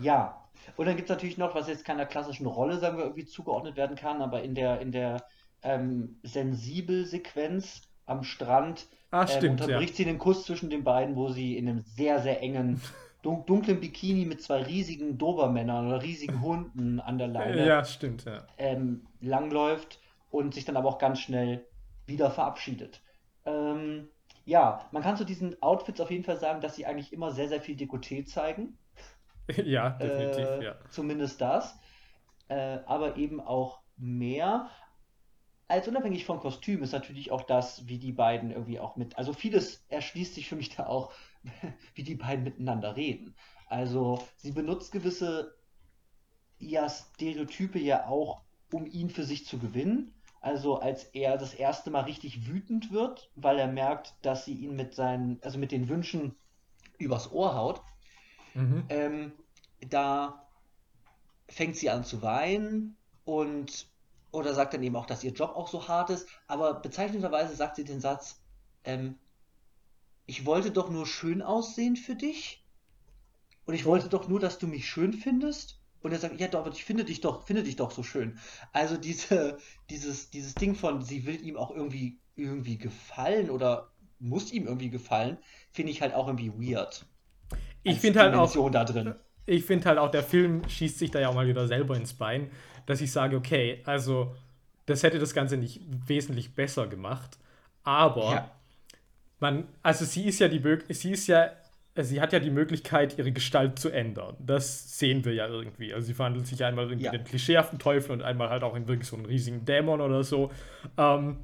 [0.00, 0.40] Ja,
[0.76, 3.76] und dann gibt es natürlich noch, was jetzt keiner klassischen Rolle, sagen wir, irgendwie zugeordnet
[3.76, 5.24] werden kann, aber in der, in der
[5.62, 9.60] ähm, Sensibel-Sequenz am Strand Ah, ähm, stimmt.
[9.60, 9.96] unterbricht ja.
[9.98, 12.80] sie den Kuss zwischen den beiden, wo sie in einem sehr, sehr engen,
[13.24, 18.46] dunklen Bikini mit zwei riesigen Dobermännern oder riesigen Hunden an der Leine ja, stimmt, ja.
[18.58, 19.98] Ähm, langläuft
[20.30, 21.66] und sich dann aber auch ganz schnell
[22.06, 23.00] wieder verabschiedet.
[23.46, 24.08] Ähm,
[24.44, 27.48] ja, man kann zu diesen Outfits auf jeden Fall sagen, dass sie eigentlich immer sehr,
[27.48, 28.76] sehr viel Dekolleté zeigen.
[29.64, 30.74] ja, definitiv, äh, ja.
[30.90, 31.78] Zumindest das.
[32.48, 34.68] Äh, aber eben auch mehr.
[35.66, 39.16] Als unabhängig vom Kostüm ist natürlich auch das, wie die beiden irgendwie auch mit.
[39.16, 41.12] Also vieles erschließt sich für mich da auch,
[41.94, 43.34] wie die beiden miteinander reden.
[43.68, 45.54] Also sie benutzt gewisse
[46.58, 48.42] ja, Stereotype ja auch,
[48.72, 50.14] um ihn für sich zu gewinnen.
[50.40, 54.76] Also als er das erste Mal richtig wütend wird, weil er merkt, dass sie ihn
[54.76, 56.34] mit seinen, also mit den Wünschen
[56.98, 57.82] übers Ohr haut,
[58.54, 58.84] mhm.
[58.88, 59.32] ähm,
[59.88, 60.46] da
[61.48, 63.86] fängt sie an zu weinen und
[64.32, 67.76] oder sagt dann eben auch, dass ihr Job auch so hart ist, aber bezeichnenderweise sagt
[67.76, 68.42] sie den Satz,
[68.84, 69.18] ähm,
[70.26, 72.64] ich wollte doch nur schön aussehen für dich
[73.66, 76.60] und ich wollte doch nur, dass du mich schön findest und er sagt, ja, doch,
[76.60, 78.38] aber ich finde dich doch, finde dich doch so schön.
[78.72, 79.58] Also diese,
[79.90, 84.90] dieses, dieses Ding von, sie will ihm auch irgendwie, irgendwie gefallen oder muss ihm irgendwie
[84.90, 85.38] gefallen,
[85.72, 87.06] finde ich halt auch irgendwie weird.
[87.82, 89.14] Ich finde halt auch, da drin.
[89.46, 92.14] Ich finde halt auch, der Film schießt sich da ja auch mal wieder selber ins
[92.14, 92.50] Bein,
[92.86, 94.34] dass ich sage, okay, also
[94.86, 97.38] das hätte das Ganze nicht wesentlich besser gemacht,
[97.82, 98.50] aber ja.
[99.40, 101.50] Man, also sie ist ja die, sie ist ja
[102.02, 104.36] sie hat ja die Möglichkeit, ihre Gestalt zu ändern.
[104.40, 105.94] Das sehen wir ja irgendwie.
[105.94, 107.12] Also sie verhandelt sich einmal irgendwie ja.
[107.12, 110.50] den klischeehaften Teufel und einmal halt auch in wirklich so einen riesigen Dämon oder so.
[110.98, 111.36] Ähm,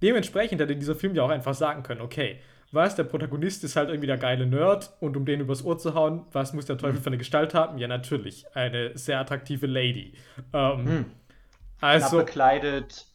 [0.00, 2.38] dementsprechend hätte dieser Film ja auch einfach sagen können, okay,
[2.70, 5.94] was, der Protagonist ist halt irgendwie der geile Nerd und um den übers Ohr zu
[5.94, 7.02] hauen, was muss der Teufel mhm.
[7.02, 7.78] für eine Gestalt haben?
[7.78, 10.12] Ja, natürlich, eine sehr attraktive Lady.
[10.52, 11.04] Ähm, mhm.
[11.80, 13.06] Also bekleidet,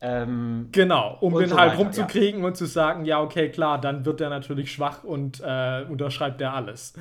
[0.00, 2.46] ähm, genau, um den so halt weiter, rumzukriegen ja.
[2.46, 6.54] und zu sagen, ja, okay, klar, dann wird er natürlich schwach und äh, unterschreibt er
[6.54, 6.94] alles.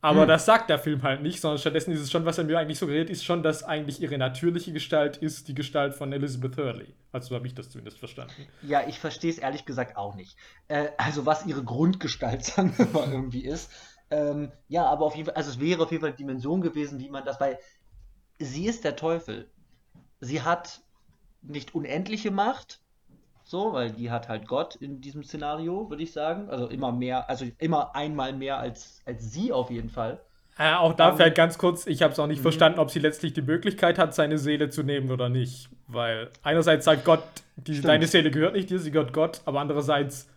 [0.00, 0.28] Aber hm.
[0.28, 2.78] das sagt der Film halt nicht, sondern stattdessen ist es schon, was er mir eigentlich
[2.78, 6.94] suggeriert, ist schon, dass eigentlich ihre natürliche Gestalt ist die Gestalt von Elizabeth Hurley.
[7.10, 8.46] Also habe ich das zumindest verstanden.
[8.62, 10.36] Ja, ich verstehe es ehrlich gesagt auch nicht.
[10.68, 13.72] Äh, also was ihre Grundgestalt, sagen wir mal, irgendwie ist.
[14.10, 17.00] Ähm, ja, aber auf jeden Fall, also es wäre auf jeden Fall eine Dimension gewesen,
[17.00, 17.58] wie man das, weil
[18.38, 19.50] sie ist der Teufel.
[20.20, 20.80] Sie hat
[21.48, 22.80] nicht unendliche Macht,
[23.48, 26.50] so, weil die hat halt Gott in diesem Szenario, würde ich sagen.
[26.50, 30.20] Also immer mehr, also immer einmal mehr als, als sie auf jeden Fall.
[30.58, 32.42] Äh, auch da um, fällt ganz kurz, ich habe es auch nicht mhm.
[32.42, 35.70] verstanden, ob sie letztlich die Möglichkeit hat, seine Seele zu nehmen oder nicht.
[35.86, 37.22] Weil einerseits sagt Gott,
[37.56, 40.28] die, deine Seele gehört nicht dir, sie gehört Gott, aber andererseits,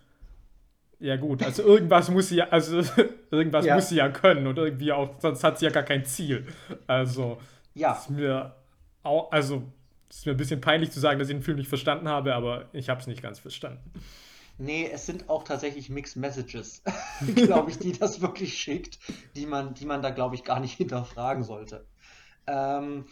[1.00, 2.82] ja gut, also irgendwas muss sie ja, also
[3.32, 3.76] irgendwas ja.
[3.76, 6.48] muss sie ja können und irgendwie auch, sonst hat sie ja gar kein Ziel.
[6.88, 7.40] Also,
[7.74, 7.92] ja.
[7.92, 8.56] ist mir
[9.04, 9.64] auch, also
[10.12, 12.36] es ist mir ein bisschen peinlich zu sagen, dass ich den Film nicht verstanden habe,
[12.36, 13.80] aber ich habe es nicht ganz verstanden.
[14.58, 16.84] Nee, es sind auch tatsächlich Mixed Messages,
[17.36, 19.00] glaube ich, die das wirklich schickt,
[19.38, 21.88] die man, die man da, glaube ich, gar nicht hinterfragen sollte.
[22.46, 23.06] Ähm,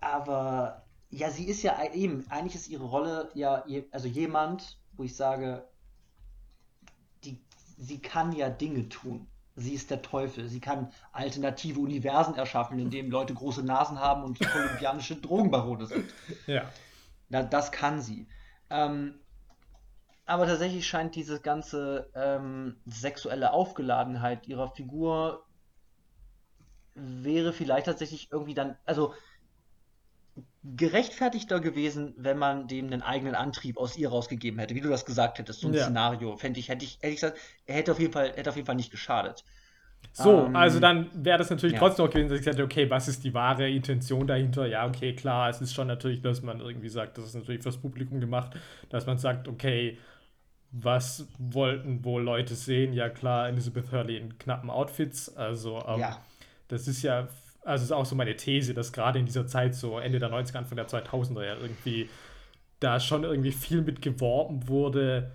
[0.00, 5.16] aber ja, sie ist ja eben, eigentlich ist ihre Rolle ja, also jemand, wo ich
[5.16, 5.66] sage,
[7.24, 7.40] die,
[7.76, 9.26] sie kann ja Dinge tun
[9.56, 10.48] sie ist der Teufel.
[10.48, 16.12] Sie kann alternative Universen erschaffen, in denen Leute große Nasen haben und kolumbianische Drogenbarone sind.
[16.46, 16.70] Ja.
[17.28, 18.26] Na, das kann sie.
[18.70, 19.20] Ähm,
[20.26, 25.44] aber tatsächlich scheint diese ganze ähm, sexuelle Aufgeladenheit ihrer Figur
[26.94, 29.14] wäre vielleicht tatsächlich irgendwie dann, also
[30.64, 35.04] gerechtfertigter gewesen, wenn man dem einen eigenen Antrieb aus ihr rausgegeben hätte, wie du das
[35.04, 35.82] gesagt hättest, so ein ja.
[35.82, 38.56] Szenario, fände ich, hätte ich, hätte ich gesagt, er hätte auf jeden Fall, hätte auf
[38.56, 39.44] jeden Fall nicht geschadet.
[40.12, 41.78] So, ähm, also dann wäre das natürlich ja.
[41.78, 44.66] trotzdem auch gewesen, dass ich sagte, okay, was ist die wahre Intention dahinter?
[44.66, 47.78] Ja, okay, klar, es ist schon natürlich, dass man irgendwie sagt, das ist natürlich fürs
[47.78, 48.56] Publikum gemacht,
[48.88, 49.98] dass man sagt, okay,
[50.70, 52.94] was wollten wohl Leute sehen?
[52.94, 56.18] Ja, klar, Elizabeth Hurley in knappen Outfits, also ähm, ja.
[56.68, 57.28] das ist ja
[57.64, 60.58] also ist auch so meine These, dass gerade in dieser Zeit, so Ende der 90er,
[60.58, 62.08] Anfang der 2000er, ja irgendwie
[62.80, 65.32] da schon irgendwie viel mit geworben wurde,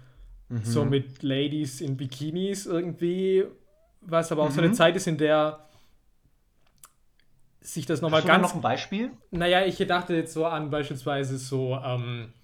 [0.50, 0.64] mhm.
[0.64, 3.46] so mit Ladies in Bikinis irgendwie,
[4.02, 4.54] was aber auch mhm.
[4.54, 4.74] so eine mhm.
[4.74, 5.66] Zeit ist, in der
[7.62, 8.42] sich das nochmal ganz.
[8.42, 9.12] noch ein Beispiel?
[9.32, 12.39] Naja, ich dachte jetzt so an beispielsweise so, ähm, äh,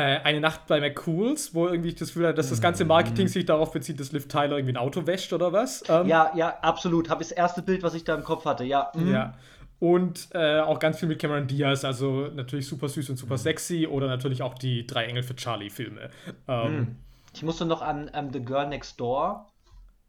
[0.00, 3.30] eine Nacht bei McCools, wo irgendwie das Gefühl hat, dass das ganze Marketing mhm.
[3.30, 5.82] sich darauf bezieht, dass Liv Tyler irgendwie ein Auto wäscht oder was.
[5.88, 7.08] Ähm, ja, ja, absolut.
[7.08, 8.90] Habe ich das erste Bild, was ich da im Kopf hatte, ja.
[8.94, 9.12] Mhm.
[9.12, 9.34] Ja.
[9.78, 13.38] Und äh, auch ganz viel mit Cameron Diaz, also natürlich super süß und super mhm.
[13.38, 16.10] sexy oder natürlich auch die Drei Engel für Charlie-Filme.
[16.48, 16.96] Ähm, mhm.
[17.34, 19.46] ich musste noch an um, The Girl Next Door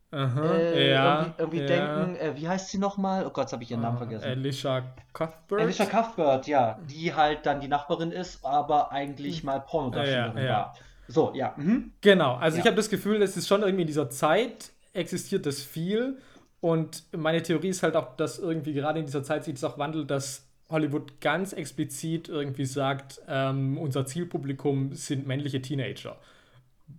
[0.09, 2.05] Aha, äh, ja, irgendwie, irgendwie ja.
[2.05, 3.25] denken, äh, wie heißt sie nochmal?
[3.25, 4.25] Oh Gott, jetzt habe ich ihren Namen ah, vergessen.
[4.25, 5.61] Alicia Cuthbert.
[5.61, 9.47] Alicia Cuthbert, ja, die halt dann die Nachbarin ist, aber eigentlich hm.
[9.47, 10.73] mal Pornodarstellerin ja, ja, war.
[11.09, 11.53] So, ja.
[11.57, 11.91] Mhm.
[12.01, 15.61] Genau, also ich habe das Gefühl, es ist schon irgendwie in dieser Zeit existiert das
[15.61, 16.17] viel.
[16.59, 19.77] Und meine Theorie ist halt auch, dass irgendwie gerade in dieser Zeit sich das auch
[19.77, 26.17] wandelt, dass Hollywood ganz explizit irgendwie sagt, ähm, unser Zielpublikum sind männliche Teenager.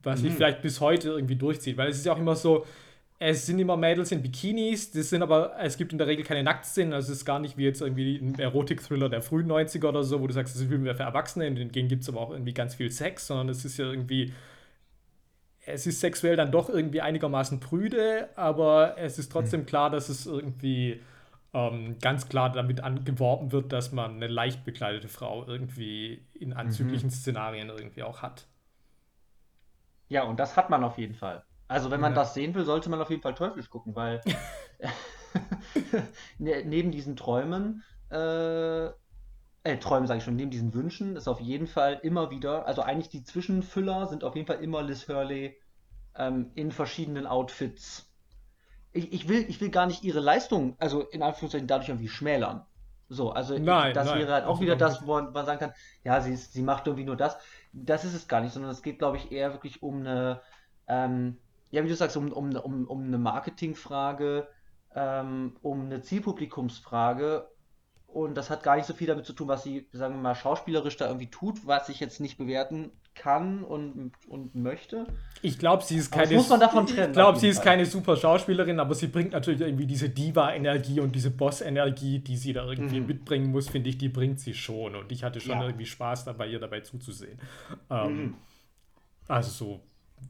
[0.03, 0.27] Was mhm.
[0.27, 1.77] sich vielleicht bis heute irgendwie durchzieht.
[1.77, 2.65] Weil es ist ja auch immer so,
[3.21, 6.45] es sind immer Mädels in Bikinis, das sind aber, es gibt in der Regel keine
[6.45, 10.05] Nacktszenen, also es ist gar nicht wie jetzt irgendwie ein Erotik-Thriller der frühen 90er oder
[10.05, 12.31] so, wo du sagst, das ist Film für Erwachsene, in denen gibt es aber auch
[12.31, 14.33] irgendwie ganz viel Sex, sondern es ist ja irgendwie,
[15.67, 19.67] es ist sexuell dann doch irgendwie einigermaßen prüde, aber es ist trotzdem mhm.
[19.67, 21.01] klar, dass es irgendwie
[21.55, 27.09] ähm, ganz klar damit angeworben wird, dass man eine leicht bekleidete Frau irgendwie in anzüglichen
[27.09, 27.13] mhm.
[27.13, 28.47] Szenarien irgendwie auch hat.
[30.09, 31.43] Ja, und das hat man auf jeden Fall.
[31.69, 32.21] Also wenn man ja.
[32.21, 34.23] das sehen will, sollte man auf jeden Fall teuflisch gucken, weil
[36.39, 41.41] ne, neben diesen Träumen, äh, äh, Träumen sage ich schon, neben diesen Wünschen ist auf
[41.41, 45.57] jeden Fall immer wieder, also eigentlich die Zwischenfüller sind auf jeden Fall immer Liz Hurley
[46.15, 48.11] ähm, in verschiedenen Outfits.
[48.93, 52.65] Ich, ich, will, ich will gar nicht ihre Leistung, also in Anführungszeichen dadurch irgendwie schmälern.
[53.11, 55.73] So, also nein, das nein, wäre halt auch wieder das, wo man sagen kann,
[56.05, 57.39] ja, sie, sie macht irgendwie nur das.
[57.73, 60.43] Das ist es gar nicht, sondern es geht, glaube ich, eher wirklich um eine,
[60.87, 61.39] ähm,
[61.71, 64.49] ja, wie du sagst, um, um, um, um eine Marketingfrage,
[64.95, 67.49] ähm, um eine Zielpublikumsfrage.
[68.07, 70.35] Und das hat gar nicht so viel damit zu tun, was sie, sagen wir mal,
[70.35, 75.07] schauspielerisch da irgendwie tut, was ich jetzt nicht bewerten kann und, und möchte.
[75.43, 76.35] Ich glaube, sie ist keine.
[76.35, 77.09] muss man davon trennen.
[77.09, 77.67] Ich glaube, sie ist Fall.
[77.67, 82.53] keine super Schauspielerin, aber sie bringt natürlich irgendwie diese Diva-Energie und diese Boss-Energie, die sie
[82.53, 83.07] da irgendwie mhm.
[83.09, 84.95] mitbringen muss, finde ich, die bringt sie schon.
[84.95, 85.67] Und ich hatte schon ja.
[85.67, 87.39] irgendwie Spaß dabei, ihr dabei zuzusehen.
[87.91, 88.35] Ähm, mhm.
[89.27, 89.81] Also so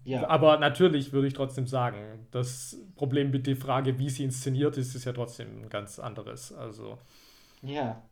[0.04, 0.28] ja.
[0.28, 4.94] Aber natürlich würde ich trotzdem sagen, das Problem mit der Frage, wie sie inszeniert ist,
[4.94, 6.52] ist ja trotzdem ein ganz anderes.
[6.52, 6.98] Also.
[7.62, 8.02] Ja.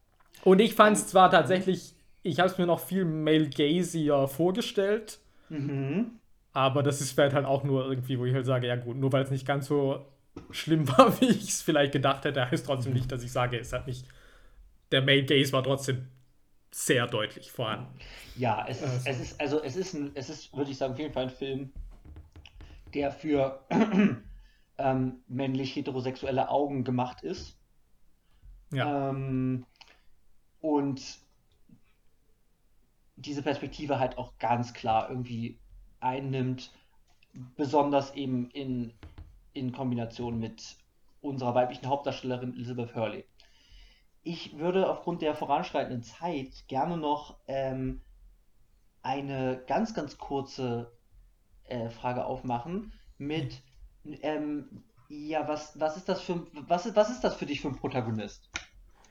[0.44, 5.18] Und ich fand es zwar tatsächlich, ich habe es mir noch viel male gazier vorgestellt,
[5.48, 6.18] mhm.
[6.52, 9.12] aber das ist vielleicht halt auch nur irgendwie, wo ich halt sage, ja gut, nur
[9.12, 10.04] weil es nicht ganz so
[10.50, 13.72] schlimm war, wie ich es vielleicht gedacht hätte, heißt trotzdem nicht, dass ich sage, es
[13.72, 14.06] hat nicht,
[14.92, 16.08] der male gaze war trotzdem
[16.76, 17.98] sehr deutlich vorhanden.
[18.36, 19.08] Ja, es ist, also.
[19.08, 21.30] es ist, also es ist, ein, es ist, würde ich sagen, auf jeden Fall ein
[21.30, 21.72] Film,
[22.92, 23.64] der für
[24.78, 27.56] ähm, männlich heterosexuelle Augen gemacht ist.
[28.72, 29.08] Ja.
[29.08, 29.64] Ähm,
[30.60, 31.00] und
[33.16, 35.58] diese Perspektive halt auch ganz klar irgendwie
[36.00, 36.72] einnimmt,
[37.56, 38.92] besonders eben in,
[39.54, 40.76] in Kombination mit
[41.22, 43.24] unserer weiblichen Hauptdarstellerin Elizabeth Hurley.
[44.26, 48.00] Ich würde aufgrund der voranschreitenden Zeit gerne noch ähm,
[49.00, 50.90] eine ganz, ganz kurze
[51.62, 53.62] äh, Frage aufmachen mit,
[54.04, 57.76] ähm, ja, was, was, ist das für, was, was ist das für dich für ein
[57.76, 58.50] Protagonist?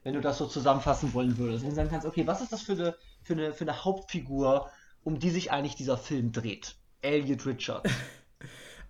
[0.03, 1.63] Wenn du das so zusammenfassen wollen würdest.
[1.63, 4.69] Wenn du sagen kannst, okay, was ist das für eine, für eine, für eine Hauptfigur,
[5.05, 6.75] um die sich eigentlich dieser Film dreht?
[7.01, 7.89] Elliot Richards.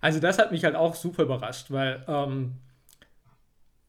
[0.02, 2.60] Also das hat mich halt auch super überrascht, weil ähm,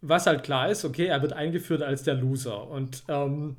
[0.01, 3.57] was halt klar ist, okay, er wird eingeführt als der Loser und ähm,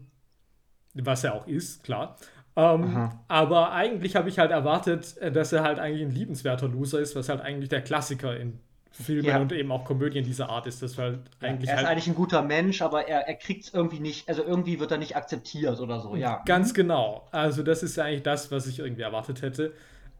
[0.94, 2.16] was er auch ist, klar.
[2.56, 6.98] Ähm, aber eigentlich habe ich halt erwartet, äh, dass er halt eigentlich ein liebenswerter Loser
[6.98, 8.58] ist, was halt eigentlich der Klassiker in
[8.90, 9.38] Filmen ja.
[9.38, 10.82] und eben auch Komödien dieser Art ist.
[10.82, 13.64] Das halt eigentlich ja, er ist halt eigentlich ein guter Mensch, aber er, er kriegt
[13.64, 16.42] es irgendwie nicht, also irgendwie wird er nicht akzeptiert oder so, ja.
[16.46, 17.28] Ganz genau.
[17.30, 19.72] Also das ist eigentlich das, was ich irgendwie erwartet hätte.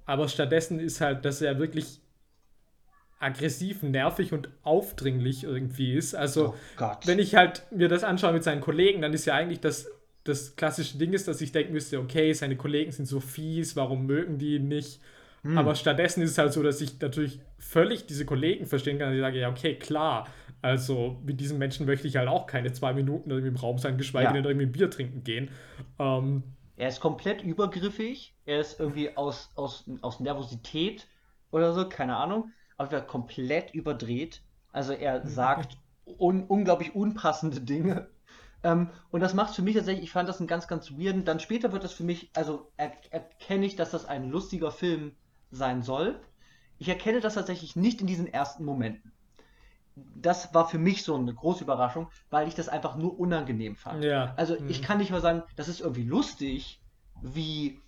[0.06, 2.00] Aber stattdessen ist halt, dass er wirklich
[3.20, 6.14] aggressiv, nervig und aufdringlich irgendwie ist.
[6.14, 9.60] Also, oh wenn ich halt mir das anschaue mit seinen Kollegen, dann ist ja eigentlich
[9.60, 9.90] das,
[10.24, 14.06] das klassische Ding ist, dass ich denken müsste, okay, seine Kollegen sind so fies, warum
[14.06, 15.00] mögen die ihn nicht?
[15.42, 15.58] Hm.
[15.58, 19.08] Aber stattdessen ist es halt so, dass ich natürlich völlig diese Kollegen verstehen kann.
[19.08, 20.28] Und ich sage, ja, okay, klar.
[20.62, 23.96] Also mit diesen Menschen möchte ich halt auch keine zwei Minuten irgendwie im Raum sein,
[23.96, 24.32] geschweige ja.
[24.32, 25.50] denn irgendwie ein Bier trinken gehen.
[26.00, 26.42] Ähm,
[26.76, 28.34] er ist komplett übergriffig.
[28.44, 31.06] Er ist irgendwie aus, aus, aus Nervosität
[31.50, 34.42] oder so, keine Ahnung aber er komplett überdreht.
[34.72, 35.28] Also er mhm.
[35.28, 35.76] sagt
[36.18, 38.08] un unglaublich unpassende Dinge.
[38.62, 41.24] Ähm, und das macht für mich tatsächlich, ich fand das einen ganz, ganz weirden.
[41.24, 45.12] Dann später wird das für mich, also er, erkenne ich, dass das ein lustiger Film
[45.50, 46.18] sein soll.
[46.78, 49.12] Ich erkenne das tatsächlich nicht in diesen ersten Momenten.
[50.14, 54.04] Das war für mich so eine große Überraschung, weil ich das einfach nur unangenehm fand.
[54.04, 54.32] Ja.
[54.36, 54.68] Also mhm.
[54.68, 56.80] ich kann nicht mal sagen, das ist irgendwie lustig,
[57.20, 57.80] wie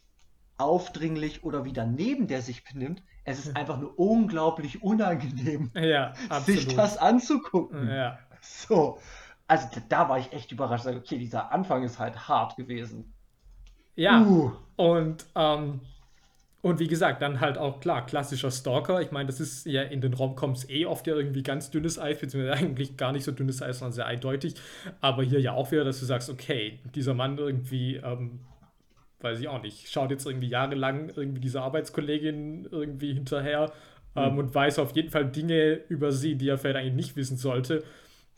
[0.60, 3.02] aufdringlich oder wie daneben der sich benimmt.
[3.24, 6.12] Es ist einfach nur unglaublich unangenehm, ja,
[6.44, 7.88] sich das anzugucken.
[7.88, 8.18] Ja.
[8.40, 8.98] So.
[9.46, 10.86] Also da war ich echt überrascht.
[10.86, 13.12] Okay, dieser Anfang ist halt hart gewesen.
[13.96, 14.22] Ja.
[14.22, 14.52] Uh.
[14.76, 15.80] Und, ähm,
[16.62, 19.00] und wie gesagt, dann halt auch klar, klassischer Stalker.
[19.00, 22.18] Ich meine, das ist ja in den Romcoms eh oft ja irgendwie ganz dünnes Eis,
[22.18, 24.54] beziehungsweise eigentlich gar nicht so dünnes Eis, sondern sehr eindeutig.
[25.00, 28.40] Aber hier ja auch wieder, dass du sagst, okay, dieser Mann irgendwie ähm,
[29.20, 33.72] weiß ich auch nicht, schaut jetzt irgendwie jahrelang irgendwie diese Arbeitskollegin irgendwie hinterher
[34.14, 34.22] mhm.
[34.22, 37.36] ähm, und weiß auf jeden Fall Dinge über sie, die er vielleicht eigentlich nicht wissen
[37.36, 37.82] sollte.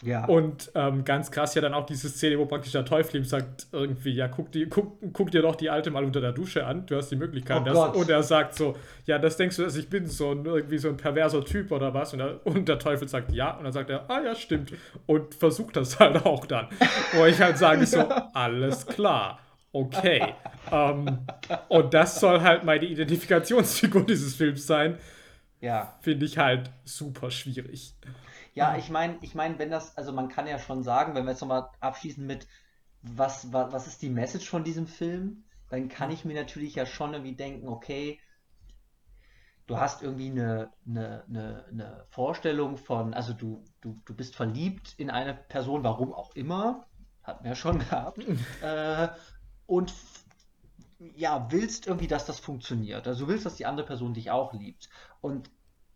[0.02, 0.24] Ja.
[0.24, 3.68] Und ähm, ganz krass ja dann auch diese Szene, wo praktisch der Teufel ihm sagt,
[3.70, 6.86] irgendwie, ja, guck, die, guck, guck dir doch die alte mal unter der Dusche an,
[6.86, 7.60] du hast die Möglichkeit.
[7.60, 8.74] Oh das, und er sagt so,
[9.06, 11.94] ja, das denkst du, dass ich bin so ein, irgendwie so ein perverser Typ oder
[11.94, 12.12] was?
[12.12, 13.56] Und der, und der Teufel sagt ja.
[13.56, 14.72] Und dann sagt er, ah ja, stimmt.
[15.06, 16.66] Und versucht das halt auch dann.
[17.12, 18.00] Wo ich halt sage so,
[18.34, 19.38] alles klar.
[19.72, 20.34] Okay.
[20.70, 21.26] ähm,
[21.68, 24.98] und das soll halt meine Identifikationsfigur dieses Films sein.
[25.60, 25.96] Ja.
[26.02, 27.94] Finde ich halt super schwierig.
[28.54, 31.30] Ja, ich meine, ich meine, wenn das, also man kann ja schon sagen, wenn wir
[31.30, 32.46] jetzt nochmal abschließen mit,
[33.00, 36.84] was, was, was ist die Message von diesem Film, dann kann ich mir natürlich ja
[36.84, 38.20] schon irgendwie denken, okay,
[39.66, 44.94] du hast irgendwie eine, eine, eine, eine Vorstellung von, also du, du, du bist verliebt
[44.98, 46.86] in eine Person, warum auch immer,
[47.22, 48.18] hatten wir ja schon gehabt,
[48.62, 49.08] äh,
[49.72, 49.94] und
[51.16, 53.08] ja, willst irgendwie, dass das funktioniert.
[53.08, 54.90] Also du willst, dass die andere Person dich auch liebt.
[55.22, 55.50] Und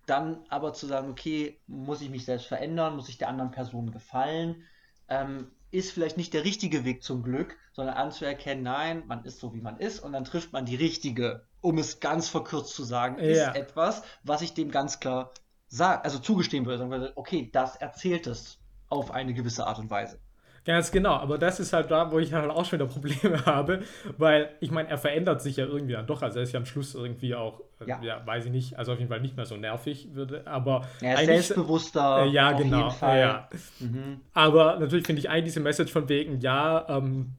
[0.06, 3.90] dann aber zu sagen, okay, muss ich mich selbst verändern, muss ich der anderen Person
[3.90, 4.64] gefallen,
[5.08, 9.52] ähm, ist vielleicht nicht der richtige Weg zum Glück, sondern anzuerkennen, nein, man ist so,
[9.52, 13.18] wie man ist und dann trifft man die richtige, um es ganz verkürzt zu sagen,
[13.18, 13.54] ist ja.
[13.54, 15.34] etwas, was ich dem ganz klar
[15.66, 18.58] sag, also zugestehen würde, sagen würde, okay, das erzählt es
[18.88, 20.18] auf eine gewisse Art und Weise.
[20.66, 23.84] Ganz genau, aber das ist halt da, wo ich halt auch schon wieder Probleme habe,
[24.18, 26.22] weil ich meine, er verändert sich ja irgendwie dann doch.
[26.22, 28.92] Also er ist ja am Schluss irgendwie auch, äh, ja, ja weiß ich nicht, also
[28.92, 30.84] auf jeden Fall nicht mehr so nervig würde, aber.
[31.00, 32.24] Er ist selbstbewusster.
[32.24, 32.92] Äh, ja, genau.
[33.00, 33.48] Ja.
[33.78, 34.20] Mhm.
[34.34, 37.34] Aber natürlich finde ich eigentlich diese Message von wegen, ja, ähm,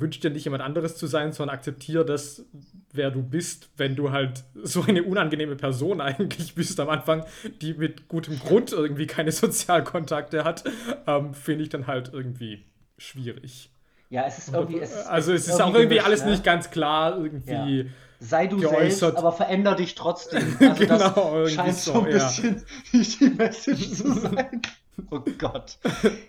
[0.00, 2.44] wünscht dir nicht jemand anderes zu sein, sondern akzeptiere das,
[2.92, 7.24] wer du bist, wenn du halt so eine unangenehme Person eigentlich bist am Anfang,
[7.60, 10.64] die mit gutem Grund irgendwie keine Sozialkontakte hat,
[11.06, 12.64] ähm, finde ich dann halt irgendwie
[12.98, 13.70] schwierig.
[14.10, 14.80] Ja, es ist irgendwie.
[14.80, 16.32] Es also, es ist auch irgendwie alles ne?
[16.32, 17.82] nicht ganz klar irgendwie.
[17.82, 17.90] Ja.
[18.20, 18.98] Sei du geäußert.
[18.98, 20.56] selbst, aber veränder dich trotzdem.
[20.60, 23.00] Also genau, das scheint so ein bisschen ja.
[23.20, 24.62] die Message zu sein.
[25.10, 25.78] Oh Gott.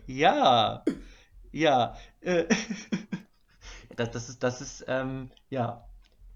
[0.08, 0.84] Ja.
[1.52, 1.96] Ja.
[2.22, 2.46] Äh,
[3.96, 5.86] das, das ist, das ist, ähm, ja.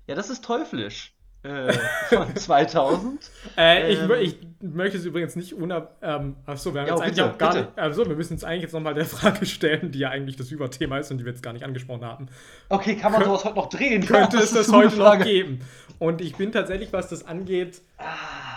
[0.07, 1.13] Ja, das ist teuflisch.
[1.41, 1.71] Äh,
[2.09, 3.31] von 2000.
[3.57, 5.95] äh, ähm, ich, ich, möchte es übrigens nicht unab.
[6.01, 7.65] Ähm, achso, wir haben ja, jetzt bitte, eigentlich auch gar bitte.
[7.65, 7.79] nicht.
[7.79, 10.97] Also, wir müssen uns eigentlich jetzt nochmal der Frage stellen, die ja eigentlich das Überthema
[10.97, 12.27] ist und die wir jetzt gar nicht angesprochen haben.
[12.67, 14.01] Okay, kann man Kön sowas heute noch drehen?
[14.05, 15.19] Könnte ja, es das heute Frage.
[15.19, 15.61] noch geben?
[15.97, 18.03] Und ich bin tatsächlich, was das angeht, ah.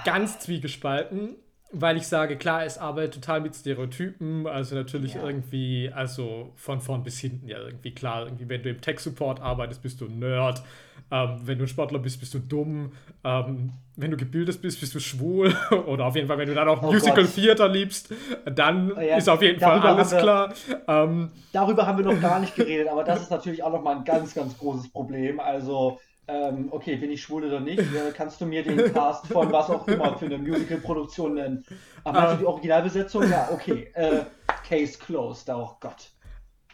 [0.04, 1.36] ganz zwiegespalten
[1.72, 5.24] weil ich sage, klar, es arbeitet total mit Stereotypen, also natürlich ja.
[5.24, 9.82] irgendwie, also von vorn bis hinten ja irgendwie klar, irgendwie, wenn du im Tech-Support arbeitest,
[9.82, 10.62] bist du ein Nerd,
[11.10, 12.92] ähm, wenn du ein Sportler bist, bist du dumm,
[13.24, 15.54] ähm, wenn du gebildet bist, bist du schwul
[15.86, 17.34] oder auf jeden Fall, wenn du dann auch oh Musical Gott.
[17.34, 18.12] Theater liebst,
[18.44, 20.54] dann ja, ist auf jeden Fall alles wir, klar.
[20.88, 24.04] Ähm, darüber haben wir noch gar nicht geredet, aber das ist natürlich auch nochmal ein
[24.04, 25.98] ganz, ganz großes Problem, also
[26.28, 27.80] ähm, okay, bin ich schwul oder nicht?
[27.80, 31.64] Äh, kannst du mir den Cast von was auch immer für eine Musical-Produktion nennen?
[32.04, 33.28] Aber meinst du die Originalbesetzung?
[33.28, 33.90] Ja, okay.
[33.94, 34.24] Äh,
[34.68, 36.10] Case closed, oh Gott.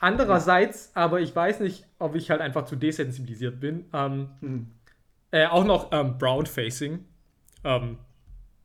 [0.00, 1.02] Andererseits, ja.
[1.02, 3.86] aber ich weiß nicht, ob ich halt einfach zu desensibilisiert bin.
[3.92, 4.66] Ähm, hm.
[5.30, 7.04] äh, auch noch ähm, Brown-Facing.
[7.64, 7.98] Ähm,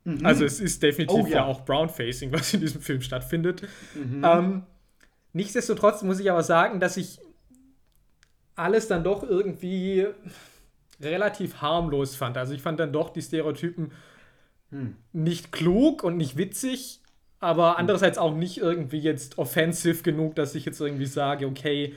[0.04, 0.24] mhm.
[0.24, 1.36] Also es ist definitiv oh, ja.
[1.36, 1.44] ja.
[1.46, 3.62] auch Brown-Facing, was in diesem Film stattfindet.
[3.94, 4.22] Mhm.
[4.22, 4.62] Ähm,
[5.32, 7.20] nichtsdestotrotz muss ich aber sagen, dass ich
[8.54, 10.06] alles dann doch irgendwie
[11.00, 12.36] relativ harmlos fand.
[12.36, 13.92] Also ich fand dann doch die Stereotypen
[14.70, 14.96] hm.
[15.12, 17.00] nicht klug und nicht witzig,
[17.40, 17.76] aber hm.
[17.78, 21.94] andererseits auch nicht irgendwie jetzt offensiv genug, dass ich jetzt irgendwie sage, okay,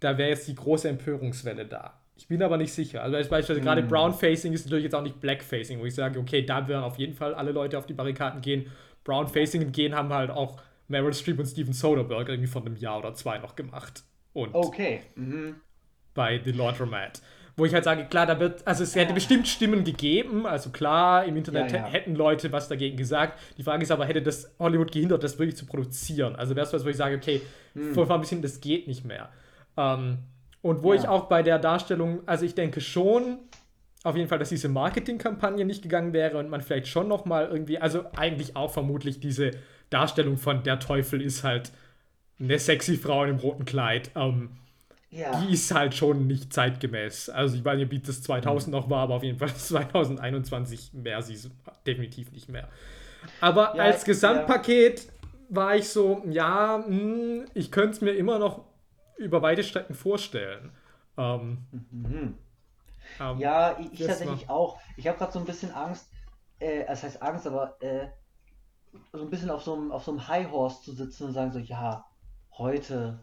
[0.00, 2.00] da wäre jetzt die große Empörungswelle da.
[2.16, 3.02] Ich bin aber nicht sicher.
[3.02, 3.64] Also beispielsweise hm.
[3.64, 6.98] gerade Brown-Facing ist natürlich jetzt auch nicht Black-Facing, wo ich sage, okay, da werden auf
[6.98, 8.70] jeden Fall alle Leute auf die Barrikaden gehen.
[9.04, 13.14] Brown-Facing gehen haben halt auch Meryl Streep und Steven Soderbergh irgendwie von einem Jahr oder
[13.14, 14.04] zwei noch gemacht.
[14.32, 15.00] Und okay.
[15.14, 15.56] Mhm.
[16.14, 17.20] Bei The Laundromat
[17.56, 21.24] wo ich halt sage, klar, da wird, also es hätte bestimmt Stimmen gegeben, also klar,
[21.24, 21.86] im Internet ja, ja.
[21.86, 23.38] hätten Leute was dagegen gesagt.
[23.56, 26.36] Die Frage ist aber, hätte das Hollywood gehindert, das wirklich zu produzieren?
[26.36, 27.40] Also wäre es was, wo ich sage, okay,
[27.74, 27.94] hm.
[27.94, 29.30] vor ein bisschen, das geht nicht mehr.
[29.76, 30.18] Ähm,
[30.60, 31.00] und wo ja.
[31.00, 33.38] ich auch bei der Darstellung, also ich denke schon,
[34.04, 37.46] auf jeden Fall, dass diese Marketingkampagne nicht gegangen wäre und man vielleicht schon noch mal
[37.46, 39.52] irgendwie, also eigentlich auch vermutlich diese
[39.88, 41.72] Darstellung von der Teufel ist halt
[42.38, 44.10] eine sexy Frau in einem roten Kleid.
[44.14, 44.50] Ähm,
[45.10, 45.40] ja.
[45.40, 47.28] die ist halt schon nicht zeitgemäß.
[47.30, 48.80] Also ich weiß nicht, wie das 2000 mhm.
[48.80, 51.50] noch war, aber auf jeden Fall 2021 mehr sie
[51.86, 52.68] definitiv nicht mehr.
[53.40, 55.08] Aber ja, als Gesamtpaket
[55.48, 58.64] war ich so, ja, mh, hm, ich könnte es mir immer noch
[59.16, 60.70] über weite Strecken vorstellen.
[61.16, 61.58] Ähm,
[61.90, 62.38] mhm.
[63.20, 64.78] ähm, ja, ich, ich tatsächlich auch.
[64.96, 66.08] Ich habe gerade so ein bisschen Angst,
[66.58, 68.08] äh, das heißt Angst, aber äh,
[69.12, 71.52] so ein bisschen auf so einem, auf so einem High Horse zu sitzen und sagen
[71.52, 72.04] so, ja,
[72.52, 73.20] heute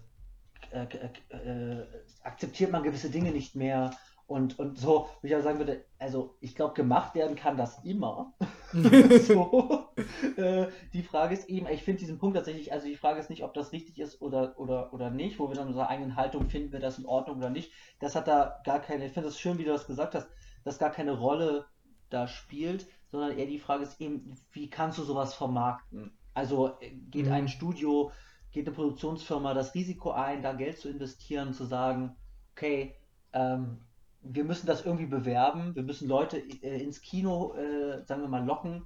[0.72, 0.88] äh,
[1.36, 1.86] äh,
[2.24, 3.92] akzeptiert man gewisse Dinge nicht mehr
[4.26, 7.84] Und, und so, wie ich auch sagen würde, also ich glaube, gemacht werden kann das
[7.84, 8.34] immer.
[8.74, 9.90] so.
[10.38, 13.44] Äh, die Frage ist eben, ich finde diesen Punkt tatsächlich, also die Frage ist nicht,
[13.44, 16.72] ob das richtig ist oder, oder, oder nicht, wo wir dann unsere eigenen Haltung finden,
[16.72, 17.72] wir das in Ordnung oder nicht.
[18.00, 20.30] Das hat da gar keine, ich finde es schön, wie du das gesagt hast,
[20.64, 21.66] dass gar keine Rolle
[22.10, 26.18] da spielt, sondern eher die Frage ist eben, wie kannst du sowas vermarkten?
[26.34, 27.34] Also äh, geht mhm.
[27.34, 28.12] ein Studio,
[28.54, 32.16] geht eine Produktionsfirma das Risiko ein, da Geld zu investieren, zu sagen,
[32.56, 32.96] okay,
[33.34, 33.80] ähm,
[34.22, 38.46] wir müssen das irgendwie bewerben, wir müssen Leute äh, ins Kino, äh, sagen wir mal,
[38.46, 38.84] locken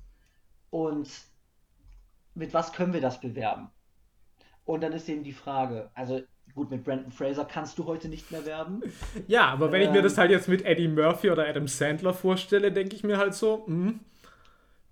[0.71, 1.09] und
[2.33, 3.69] mit was können wir das bewerben?
[4.65, 6.21] Und dann ist eben die Frage, also
[6.55, 8.81] gut, mit Brandon Fraser kannst du heute nicht mehr werben.
[9.27, 11.67] Ja, aber wenn ähm, ich mir ähm, das halt jetzt mit Eddie Murphy oder Adam
[11.67, 13.89] Sandler vorstelle, denke ich mir halt so, mh.
[13.89, 13.99] Hm,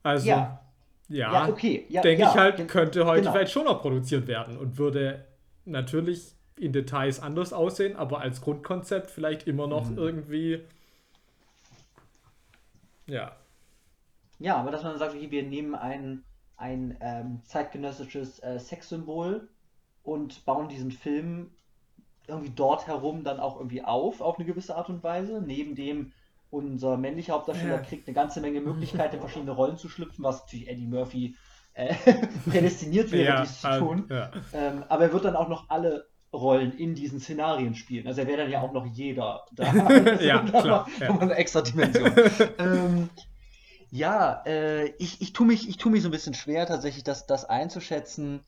[0.03, 0.64] also, ja,
[1.10, 1.86] ja, ja okay.
[1.89, 3.32] Ja, denke ich halt, könnte heute genau.
[3.34, 5.26] vielleicht schon noch produziert werden und würde
[5.66, 9.97] natürlich in Details anders aussehen, aber als Grundkonzept vielleicht immer noch mhm.
[9.97, 10.62] irgendwie.
[13.08, 13.36] Ja.
[14.39, 16.24] Ja, aber dass man sagt, okay, wir nehmen ein,
[16.58, 19.47] ein ähm, zeitgenössisches äh, Sexsymbol
[20.03, 21.51] und bauen diesen Film
[22.28, 26.12] irgendwie dort herum dann auch irgendwie auf, auf eine gewisse Art und Weise, neben dem
[26.56, 27.82] unser männlicher Hauptdarsteller ja.
[27.82, 31.36] kriegt eine ganze Menge Möglichkeiten, in verschiedene Rollen zu schlüpfen, was natürlich Eddie Murphy
[31.74, 31.93] äh,
[32.49, 34.08] prädestiniert wäre, ja, dies zu also, tun.
[34.10, 34.32] Ja.
[34.53, 38.08] Ähm, aber er wird dann auch noch alle Rollen in diesen Szenarien spielen.
[38.08, 39.74] Also er wäre dann ja auch noch jeder da.
[40.20, 40.88] ja, klar.
[40.99, 41.20] Ja.
[41.20, 42.12] Eine extra Dimension.
[42.60, 43.10] ähm,
[43.91, 47.45] ja, äh, ich, ich tue mich, tu mich so ein bisschen schwer, tatsächlich das, das
[47.45, 48.41] einzuschätzen.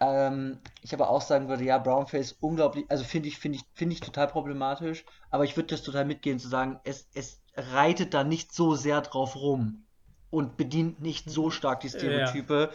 [0.00, 3.94] Ähm, ich aber auch sagen würde, ja, Brownface unglaublich, also finde ich, finde ich, finde
[3.94, 8.24] ich total problematisch, aber ich würde das total mitgehen zu sagen, es, es reitet da
[8.24, 9.84] nicht so sehr drauf rum
[10.30, 12.70] und bedient nicht so stark die Stereotype,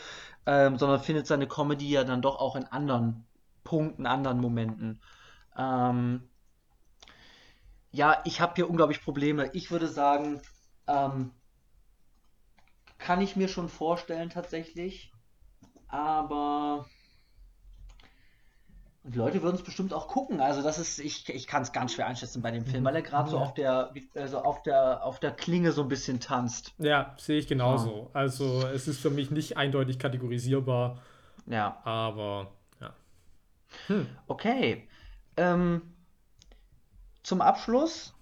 [0.45, 0.65] ja.
[0.67, 3.25] ähm, sondern findet seine Comedy ja dann doch auch in anderen
[3.63, 5.01] Punkten, anderen Momenten.
[5.57, 6.29] Ähm,
[7.91, 9.49] ja, ich habe hier unglaublich Probleme.
[9.53, 10.41] Ich würde sagen,
[10.87, 11.31] ähm,
[12.97, 15.11] kann ich mir schon vorstellen tatsächlich,
[15.87, 16.85] aber
[19.03, 20.41] die Leute würden es bestimmt auch gucken.
[20.41, 23.01] Also das ist, ich, ich kann es ganz schwer einschätzen bei dem Film, weil er
[23.01, 23.31] gerade ja.
[23.31, 26.73] so auf der, also auf der, auf der Klinge so ein bisschen tanzt.
[26.77, 28.09] Ja, sehe ich genauso.
[28.13, 28.19] Ja.
[28.19, 31.01] Also es ist für mich nicht eindeutig kategorisierbar.
[31.47, 31.79] Ja.
[31.83, 32.51] Aber
[33.87, 34.07] hm.
[34.27, 34.87] Okay.
[35.37, 35.81] Ähm,
[37.23, 38.15] zum Abschluss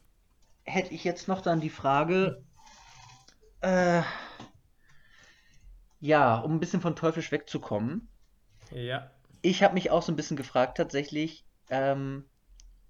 [0.63, 2.43] hätte ich jetzt noch dann die Frage,
[3.61, 4.01] äh,
[5.99, 8.07] ja, um ein bisschen von Teuflisch wegzukommen.
[8.71, 9.11] Ja.
[9.41, 12.25] Ich habe mich auch so ein bisschen gefragt tatsächlich, ähm,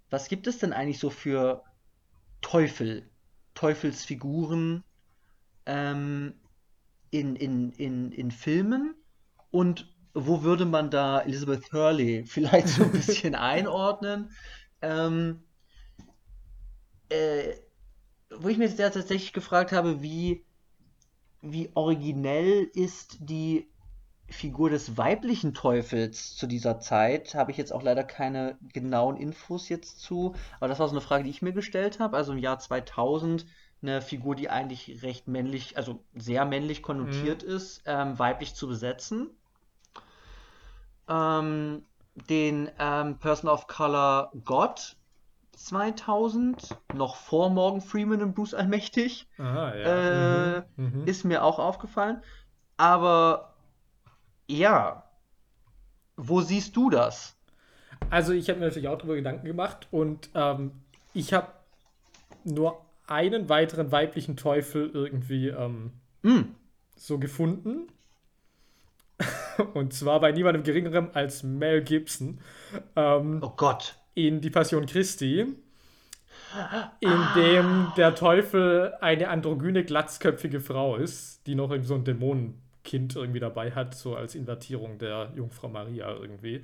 [0.10, 1.64] was gibt es denn eigentlich so für
[2.42, 3.10] Teufel,
[3.54, 4.84] Teufelsfiguren
[5.66, 6.34] ähm,
[7.12, 8.96] in, in, in, in Filmen
[9.52, 14.32] und wo würde man da Elizabeth Hurley vielleicht so ein bisschen einordnen?
[14.82, 15.44] Ähm,
[17.10, 17.54] äh,
[18.30, 20.46] wo ich mir jetzt tatsächlich gefragt habe, wie,
[21.42, 23.70] wie originell ist die
[24.30, 29.70] Figur des weiblichen Teufels zu dieser Zeit, habe ich jetzt auch leider keine genauen Infos
[29.70, 32.18] jetzt zu, aber das war so eine Frage, die ich mir gestellt habe.
[32.18, 33.46] Also im Jahr 2000
[33.82, 37.50] eine Figur, die eigentlich recht männlich, also sehr männlich konnotiert mhm.
[37.50, 39.30] ist, ähm, weiblich zu besetzen
[41.08, 41.84] ähm,
[42.30, 44.96] den ähm, Person of Color God
[45.56, 49.28] 2000, noch vor Morgan Freeman und Bruce Allmächtig.
[49.40, 50.58] Aha, ja.
[50.58, 51.08] äh, mhm, mhm.
[51.08, 52.22] Ist mir auch aufgefallen.
[52.78, 53.56] Aber
[54.48, 55.04] ja,
[56.16, 57.36] wo siehst du das?
[58.10, 60.72] Also ich habe mir natürlich auch darüber Gedanken gemacht und ähm,
[61.14, 61.48] ich habe
[62.44, 65.92] nur einen weiteren weiblichen Teufel irgendwie ähm,
[66.24, 66.56] mm.
[66.96, 67.88] so gefunden.
[69.74, 72.40] Und zwar bei niemandem geringerem als Mel Gibson.
[72.96, 73.96] Ähm, oh Gott.
[74.14, 75.40] In Die Passion Christi.
[77.00, 77.34] In ah.
[77.36, 82.04] dem der Teufel eine androgyne, glatzköpfige Frau ist, die noch so ein
[82.88, 86.64] Dämonenkind irgendwie dabei hat, so als Invertierung der Jungfrau Maria irgendwie.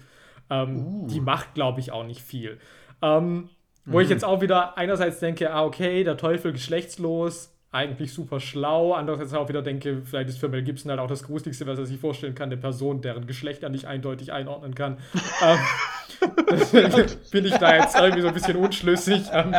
[0.49, 1.07] Ähm, uh.
[1.07, 2.57] Die macht, glaube ich, auch nicht viel.
[3.01, 3.49] Ähm,
[3.85, 4.03] wo mhm.
[4.03, 8.93] ich jetzt auch wieder einerseits denke, ah, okay, der Teufel geschlechtslos, eigentlich super schlau.
[8.93, 11.85] Andererseits auch wieder denke, vielleicht ist für Mel Gibson halt auch das Gruseligste, was er
[11.85, 14.99] sich vorstellen kann, eine Person, deren Geschlecht er nicht eindeutig einordnen kann.
[15.43, 15.57] ähm,
[16.51, 19.55] deswegen bin ich da jetzt irgendwie so ein bisschen unschlüssig, ähm,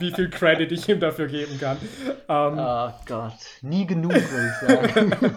[0.00, 1.76] wie viel Credit ich ihm dafür geben kann.
[2.28, 5.36] Ähm, oh Gott, nie genug, würde ich sagen.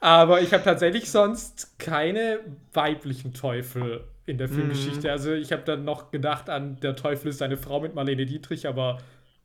[0.00, 2.40] Aber ich habe tatsächlich sonst keine
[2.72, 5.08] weiblichen Teufel in der Filmgeschichte.
[5.08, 5.12] Mhm.
[5.12, 8.66] Also ich habe dann noch gedacht an Der Teufel ist eine Frau mit Marlene Dietrich,
[8.66, 8.98] aber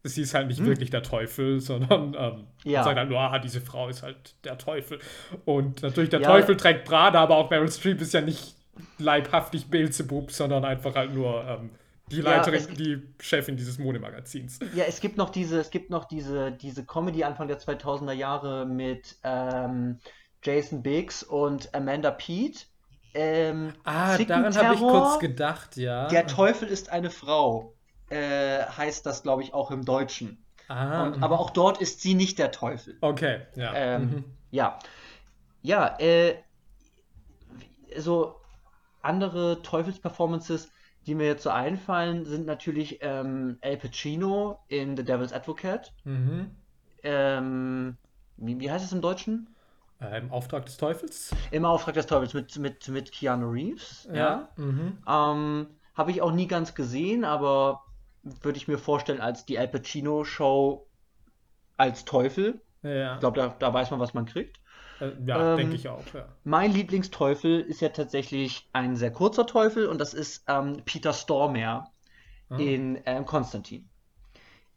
[0.04, 0.68] sie ist halt nicht hm.
[0.68, 2.84] wirklich der Teufel, sondern ähm, ja.
[2.84, 5.00] sagt halt nur, ah, diese Frau ist halt der Teufel.
[5.46, 6.28] Und natürlich, der ja.
[6.28, 8.56] Teufel trägt Prada, aber auch Meryl Streep ist ja nicht
[9.00, 11.72] leibhaftig Beelzebub, sondern einfach halt nur ähm,
[12.10, 14.60] die Leiterin, ja, die Chefin dieses Modemagazins.
[14.74, 18.66] Ja, es gibt noch diese, es gibt noch diese, diese Comedy Anfang der 2000er Jahre
[18.66, 20.00] mit ähm,
[20.44, 22.66] Jason Biggs und Amanda Pete.
[23.14, 26.08] Ähm, ah, daran habe ich kurz gedacht, ja.
[26.08, 27.74] Der Teufel ist eine Frau,
[28.10, 30.44] äh, heißt das, glaube ich, auch im Deutschen.
[30.68, 32.98] Ah, und, aber auch dort ist sie nicht der Teufel.
[33.02, 33.74] Okay, ja.
[33.74, 34.24] Ähm, mhm.
[34.52, 34.80] Ja,
[35.62, 36.36] ja äh,
[37.98, 38.36] so
[39.02, 40.70] andere Teufelsperformances
[41.08, 45.94] die mir jetzt so einfallen, sind natürlich ähm, Al Pacino in The Devil's Advocate.
[46.04, 46.52] Mhm.
[47.02, 47.98] Ähm,
[48.36, 49.56] wie, wie heißt es im Deutschen?
[50.02, 51.34] Äh, Im Auftrag des Teufels?
[51.50, 54.08] Im Auftrag des Teufels mit, mit, mit Keanu Reeves.
[54.12, 54.16] Ja.
[54.16, 54.50] ja.
[54.58, 54.98] Mhm.
[55.08, 57.84] Ähm, Habe ich auch nie ganz gesehen, aber
[58.24, 60.86] würde ich mir vorstellen, als die Al Pacino-Show
[61.78, 62.62] als Teufel.
[62.84, 63.14] Ja.
[63.14, 64.60] Ich glaube, da, da weiß man, was man kriegt.
[65.00, 66.28] Äh, ja, ähm, denke ich auch, ja.
[66.44, 71.86] Mein Lieblingsteufel ist ja tatsächlich ein sehr kurzer Teufel und das ist ähm, Peter Stormare
[72.50, 72.60] mhm.
[72.60, 73.90] in ähm, Konstantin.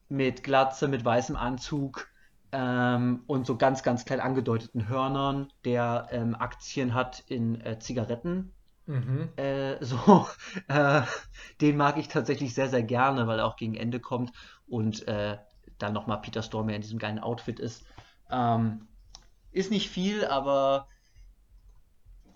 [0.09, 2.09] Mit Glatze, mit weißem Anzug
[2.53, 8.53] ähm, und so ganz, ganz klein angedeuteten Hörnern, der ähm, Aktien hat in äh, Zigaretten.
[8.87, 9.29] Mhm.
[9.37, 10.27] Äh, so,
[10.69, 11.03] äh,
[11.61, 14.33] den mag ich tatsächlich sehr, sehr gerne, weil er auch gegen Ende kommt
[14.67, 15.39] und äh,
[15.79, 17.85] dann nochmal Peter Stormare in diesem geilen Outfit ist.
[18.31, 18.87] Ähm,
[19.53, 20.89] ist nicht viel, aber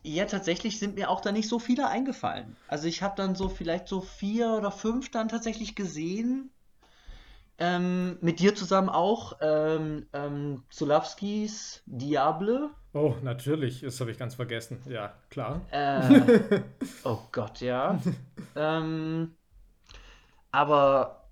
[0.03, 2.57] ja, tatsächlich sind mir auch da nicht so viele eingefallen.
[2.69, 6.51] Also ich habe dann so vielleicht so vier oder fünf dann tatsächlich gesehen.
[7.57, 12.71] Ähm, mit dir zusammen auch ähm, ähm, Zulawskis Diable.
[12.93, 14.81] Oh, natürlich, das habe ich ganz vergessen.
[14.89, 15.61] Ja, klar.
[15.71, 16.61] Äh,
[17.05, 17.99] oh Gott, ja.
[18.57, 19.37] ähm,
[20.51, 21.24] aber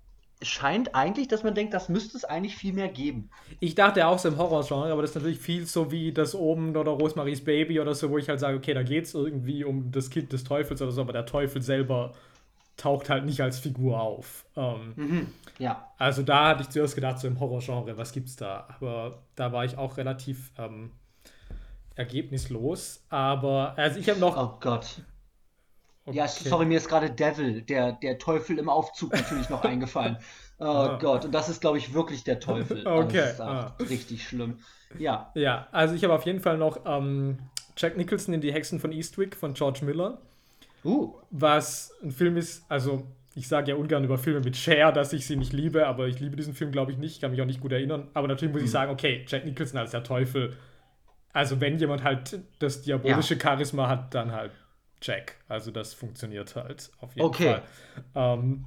[0.43, 3.29] scheint eigentlich, dass man denkt, das müsste es eigentlich viel mehr geben.
[3.59, 6.75] Ich dachte auch so im Horrorgenre, aber das ist natürlich viel so wie das oben
[6.75, 9.91] oder Rosemaries Baby oder so, wo ich halt sage, okay, da geht es irgendwie um
[9.91, 12.13] das Kind des Teufels oder so, aber der Teufel selber
[12.77, 14.45] taucht halt nicht als Figur auf.
[14.55, 15.27] Ähm, mhm,
[15.59, 15.87] ja.
[15.97, 18.67] Also da hatte ich zuerst gedacht, so im Horrorgenre, was gibt's da?
[18.75, 20.91] Aber da war ich auch relativ ähm,
[21.95, 23.03] ergebnislos.
[23.09, 24.37] Aber also ich habe noch.
[24.37, 25.01] Oh Gott.
[26.05, 26.17] Okay.
[26.17, 30.17] Ja, sorry, mir ist gerade Devil, der, der Teufel im Aufzug natürlich noch eingefallen.
[30.59, 30.97] Oh ah.
[30.99, 32.85] Gott, und das ist, glaube ich, wirklich der Teufel.
[32.87, 33.33] Okay.
[33.37, 33.75] Das ah.
[33.79, 34.59] richtig schlimm.
[34.99, 35.31] Ja.
[35.33, 37.39] Ja, also ich habe auf jeden Fall noch ähm,
[37.77, 40.19] Jack Nicholson in Die Hexen von Eastwick von George Miller.
[40.83, 41.13] Uh.
[41.31, 45.25] Was ein Film ist, also ich sage ja ungern über Filme mit Cher, dass ich
[45.25, 47.15] sie nicht liebe, aber ich liebe diesen Film, glaube ich, nicht.
[47.15, 48.09] Ich kann mich auch nicht gut erinnern.
[48.13, 48.65] Aber natürlich muss mhm.
[48.65, 50.55] ich sagen, okay, Jack Nicholson als der Teufel.
[51.31, 53.39] Also wenn jemand halt das diabolische ja.
[53.41, 54.51] Charisma hat, dann halt
[55.03, 55.35] Jack.
[55.47, 57.53] Also das funktioniert halt auf jeden okay.
[57.53, 57.61] Fall.
[58.15, 58.65] Ähm,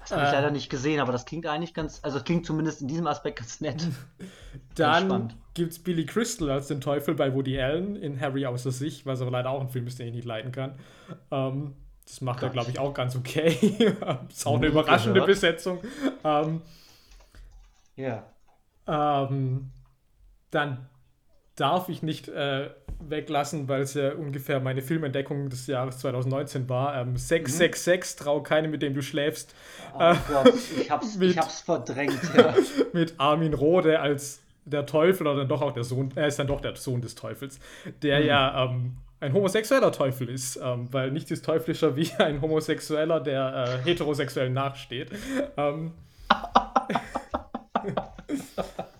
[0.00, 2.82] das habe ich äh, leider nicht gesehen, aber das klingt eigentlich ganz, also klingt zumindest
[2.82, 3.86] in diesem Aspekt ganz nett.
[4.74, 9.06] Dann gibt es Billy Crystal als den Teufel bei Woody Allen in Harry außer sich,
[9.06, 10.74] was aber leider auch ein Film ist, den ich nicht leiden kann.
[11.30, 12.50] Ähm, das macht Gott.
[12.50, 13.96] er, glaube ich, auch ganz okay.
[14.28, 15.28] ist auch eine überraschende gehört.
[15.28, 15.78] Besetzung.
[16.22, 16.60] Ähm,
[17.96, 18.24] ja.
[18.86, 19.70] Ähm,
[20.50, 20.86] dann
[21.56, 26.96] darf ich nicht äh, weglassen, weil es ja ungefähr meine Filmentdeckung des Jahres 2019 war.
[26.96, 28.24] Ähm, 666, mhm.
[28.24, 29.54] trau keine, mit dem du schläfst.
[29.94, 32.20] Oh äh, Gott, ich hab's, mit, ich hab's verdrängt.
[32.36, 32.54] Ja.
[32.92, 36.46] mit Armin Rohde als der Teufel oder dann doch auch der Sohn, er ist dann
[36.46, 37.60] doch der Sohn des Teufels,
[38.02, 38.26] der mhm.
[38.26, 43.80] ja ähm, ein homosexueller Teufel ist, ähm, weil nichts ist teuflischer wie ein Homosexueller, der
[43.84, 45.10] äh, heterosexuell nachsteht.
[45.56, 45.92] Ähm,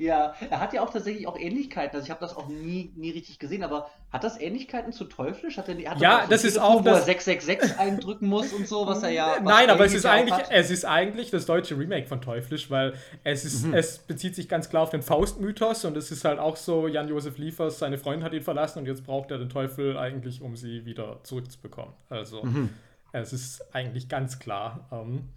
[0.00, 1.94] Ja, er hat ja auch tatsächlich auch Ähnlichkeiten.
[1.94, 5.58] Also ich habe das auch nie, nie richtig gesehen, aber hat das Ähnlichkeiten zu Teuflisch?
[5.58, 7.00] Hat er, hat ja, so das ist auch wo das...
[7.00, 9.40] er 666 eindrücken muss und so, was er ja.
[9.42, 12.94] Nein, aber es ist eigentlich, es ist eigentlich das deutsche Remake von Teuflisch, weil
[13.24, 13.74] es ist, mhm.
[13.74, 17.36] es bezieht sich ganz klar auf den Faustmythos und es ist halt auch so, Jan-Josef
[17.36, 20.86] Liefers, seine Freundin hat ihn verlassen und jetzt braucht er den Teufel eigentlich, um sie
[20.86, 21.92] wieder zurückzubekommen.
[22.08, 22.70] Also mhm.
[23.12, 24.88] es ist eigentlich ganz klar.
[24.90, 25.28] Ähm,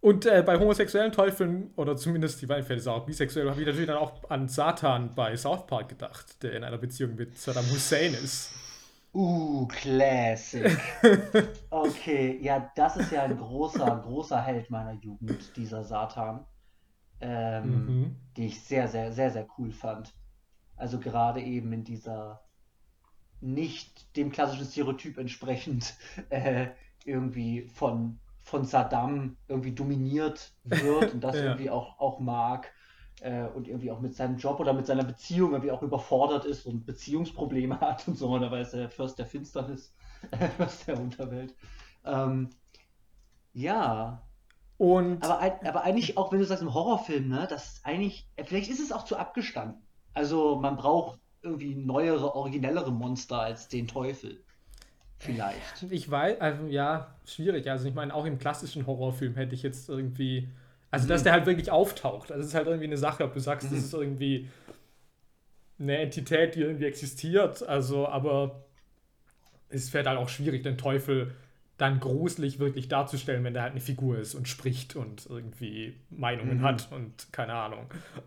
[0.00, 3.86] und äh, bei homosexuellen Teufeln, oder zumindest die Weinfälle ist auch bisexuell, habe ich natürlich
[3.86, 8.14] dann auch an Satan bei South Park gedacht, der in einer Beziehung mit Saddam Hussein
[8.14, 8.50] ist.
[9.12, 10.78] Uh, Classic.
[11.70, 16.46] Okay, ja, das ist ja ein großer, großer Held meiner Jugend, dieser Satan.
[17.20, 18.16] Ähm, mhm.
[18.36, 20.14] Die ich sehr, sehr, sehr, sehr cool fand.
[20.76, 22.42] Also gerade eben in dieser
[23.40, 25.94] nicht dem klassischen Stereotyp entsprechend
[26.30, 26.68] äh,
[27.04, 28.18] irgendwie von
[28.50, 31.44] von Saddam irgendwie dominiert wird und das ja.
[31.44, 32.70] irgendwie auch, auch mag
[33.20, 36.66] äh, und irgendwie auch mit seinem Job oder mit seiner Beziehung irgendwie auch überfordert ist
[36.66, 39.94] und Beziehungsprobleme hat und so, und dabei ist er Fürst der Finsternis,
[40.56, 41.54] Fürst der Unterwelt.
[42.04, 42.50] Ähm,
[43.52, 44.22] ja.
[44.78, 48.70] Und aber, aber eigentlich auch, wenn du sagst, im Horrorfilm, ne, das ist eigentlich, vielleicht
[48.70, 49.16] ist es auch zu
[55.20, 55.82] Vielleicht.
[55.90, 57.70] Ich weiß, also ja, schwierig.
[57.70, 60.48] Also ich meine, auch im klassischen Horrorfilm hätte ich jetzt irgendwie.
[60.90, 61.24] Also, dass mhm.
[61.24, 62.32] der halt wirklich auftaucht.
[62.32, 63.76] Also, es ist halt irgendwie eine Sache, ob du sagst, mhm.
[63.76, 64.48] das ist irgendwie
[65.78, 67.62] eine Entität, die irgendwie existiert.
[67.68, 68.64] Also, aber
[69.68, 71.34] es wäre halt auch schwierig, den Teufel
[71.76, 76.58] dann gruselig wirklich darzustellen, wenn der halt eine Figur ist und spricht und irgendwie Meinungen
[76.58, 76.62] mhm.
[76.62, 77.86] hat und keine Ahnung.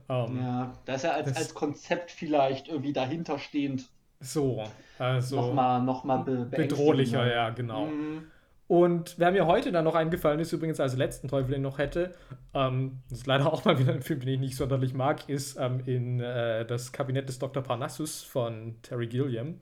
[0.10, 3.89] Ähm, ja, da ist er als, als Konzept vielleicht irgendwie dahinterstehend.
[4.24, 4.64] So,
[4.98, 5.36] also.
[5.36, 7.88] Nochmal noch mal be bedrohlicher, ja, genau.
[7.88, 8.24] Mhm.
[8.68, 11.78] Und wer mir heute dann noch eingefallen ist, übrigens als letzten Teufel, den ich noch
[11.78, 12.14] hätte,
[12.54, 15.58] ähm, das ist leider auch mal wieder ein Film, den ich nicht sonderlich mag, ist
[15.60, 17.62] ähm, in äh, das Kabinett des Dr.
[17.62, 19.60] Parnassus von Terry Gilliam.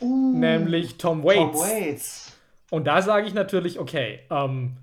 [0.00, 1.38] Uh, nämlich Tom Waits.
[1.38, 2.38] Tom Waits.
[2.70, 4.78] Und da sage ich natürlich, okay, ähm,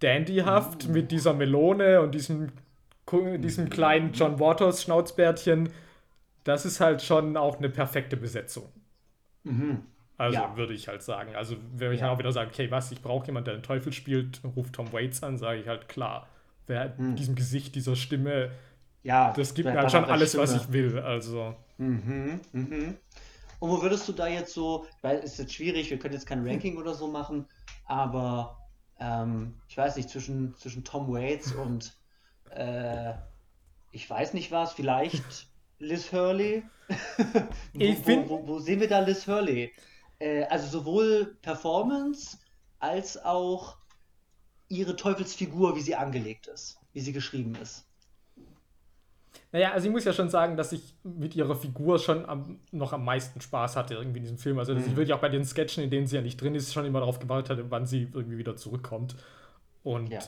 [0.00, 0.92] Dandyhaft uh.
[0.92, 2.48] mit dieser Melone und diesem,
[3.38, 5.68] diesem kleinen John Waters Schnauzbärtchen,
[6.44, 8.72] das ist halt schon auch eine perfekte Besetzung.
[9.44, 9.82] Mhm.
[10.18, 10.56] Also ja.
[10.56, 11.34] würde ich halt sagen.
[11.34, 12.12] Also wenn ich ja.
[12.12, 15.22] auch wieder sage, okay, was, ich brauche jemanden, der den Teufel spielt, ruft Tom Waits
[15.22, 16.28] an, sage ich halt, klar,
[16.66, 17.16] wer mhm.
[17.16, 18.50] diesem Gesicht, dieser Stimme,
[19.02, 20.44] ja, das gibt mir halt schon alles, Stimme.
[20.44, 20.98] was ich will.
[21.00, 21.56] Also.
[21.78, 22.96] Mhm, mhm.
[23.58, 26.26] Und wo würdest du da jetzt so, weil es ist jetzt schwierig, wir können jetzt
[26.26, 27.46] kein Ranking oder so machen,
[27.86, 28.58] aber
[29.00, 31.96] ähm, ich weiß nicht, zwischen, zwischen Tom Waits und
[32.50, 33.14] äh,
[33.90, 35.48] ich weiß nicht was, vielleicht
[35.82, 36.62] Liz Hurley?
[37.74, 39.72] wo, wo, wo, wo, sehen wir da Liz Hurley?
[40.18, 42.38] Äh, also sowohl Performance
[42.78, 43.76] als auch
[44.68, 47.84] ihre Teufelsfigur, wie sie angelegt ist, wie sie geschrieben ist.
[49.50, 52.92] Naja, also ich muss ja schon sagen, dass ich mit ihrer Figur schon am, noch
[52.92, 54.58] am meisten Spaß hatte irgendwie in diesem Film.
[54.58, 54.90] Also dass mhm.
[54.90, 57.00] ich wirklich auch bei den Sketchen, in denen sie ja nicht drin ist, schon immer
[57.00, 59.16] darauf gewartet hatte, wann sie irgendwie wieder zurückkommt.
[59.82, 60.20] Und ja.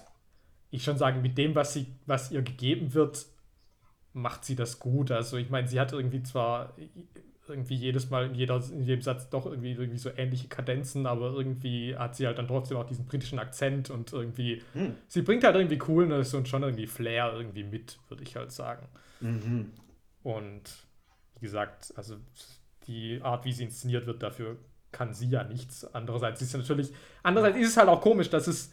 [0.70, 3.26] ich schon sagen, mit dem, was, sie, was ihr gegeben wird,
[4.14, 5.10] macht sie das gut.
[5.10, 6.74] Also ich meine, sie hat irgendwie zwar
[7.46, 11.32] irgendwie jedes Mal in, jeder, in jedem Satz doch irgendwie, irgendwie so ähnliche Kadenzen, aber
[11.32, 14.94] irgendwie hat sie halt dann trotzdem auch diesen britischen Akzent und irgendwie, hm.
[15.08, 18.86] sie bringt halt irgendwie Coolness und schon irgendwie Flair irgendwie mit, würde ich halt sagen.
[19.20, 19.72] Mhm.
[20.22, 20.62] Und
[21.34, 22.16] wie gesagt, also
[22.86, 24.56] die Art, wie sie inszeniert wird, dafür
[24.90, 25.84] kann sie ja nichts.
[25.92, 26.92] Andererseits ist es natürlich,
[27.22, 28.72] andererseits ist es halt auch komisch, dass es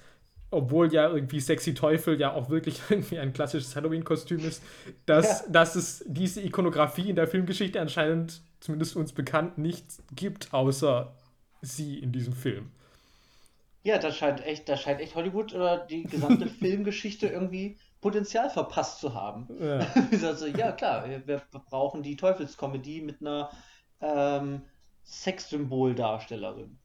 [0.51, 4.61] obwohl ja irgendwie Sexy Teufel ja auch wirklich irgendwie ein klassisches Halloween-Kostüm ist,
[5.05, 5.49] dass, ja.
[5.49, 11.15] dass es diese Ikonografie in der Filmgeschichte anscheinend, zumindest uns bekannt, nicht gibt, außer
[11.61, 12.71] sie in diesem Film.
[13.83, 18.99] Ja, da scheint echt, da scheint echt Hollywood oder die gesamte Filmgeschichte irgendwie Potenzial verpasst
[18.99, 19.47] zu haben.
[19.59, 19.87] Ja,
[20.27, 23.49] also, ja klar, wir brauchen die Teufelskomödie mit einer
[24.01, 24.63] ähm,
[25.05, 26.77] Sexsymboldarstellerin,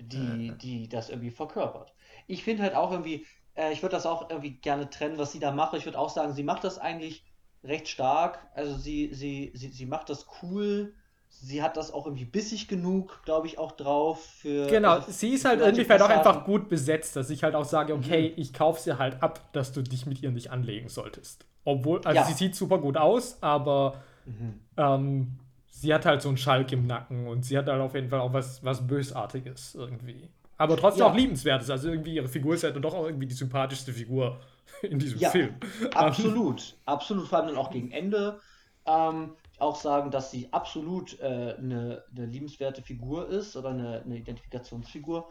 [0.00, 1.94] die, die das irgendwie verkörpert
[2.26, 5.40] ich finde halt auch irgendwie, äh, ich würde das auch irgendwie gerne trennen, was sie
[5.40, 5.74] da macht.
[5.74, 7.24] Ich würde auch sagen, sie macht das eigentlich
[7.62, 8.38] recht stark.
[8.54, 10.94] Also sie, sie, sie, sie macht das cool.
[11.28, 14.24] Sie hat das auch irgendwie bissig genug, glaube ich, auch drauf.
[14.24, 17.56] Für, genau, also, sie ist halt irgendwie vielleicht auch einfach gut besetzt, dass ich halt
[17.56, 18.40] auch sage, okay, mhm.
[18.40, 21.44] ich kaufe sie halt ab, dass du dich mit ihr nicht anlegen solltest.
[21.64, 22.24] Obwohl, also ja.
[22.24, 24.60] sie sieht super gut aus, aber mhm.
[24.76, 28.10] ähm, sie hat halt so einen Schalk im Nacken und sie hat halt auf jeden
[28.10, 31.10] Fall auch was, was Bösartiges irgendwie aber trotzdem ja.
[31.10, 31.70] auch liebenswert ist.
[31.70, 34.40] Also irgendwie ihre Figur ist halt doch auch irgendwie die sympathischste Figur
[34.82, 35.54] in diesem ja, Film.
[35.94, 37.28] Absolut, absolut.
[37.28, 38.40] Vor allem dann auch gegen Ende.
[38.86, 44.18] Ähm, auch sagen, dass sie absolut äh, eine, eine, liebenswerte Figur ist oder eine, eine
[44.18, 45.28] Identifikationsfigur.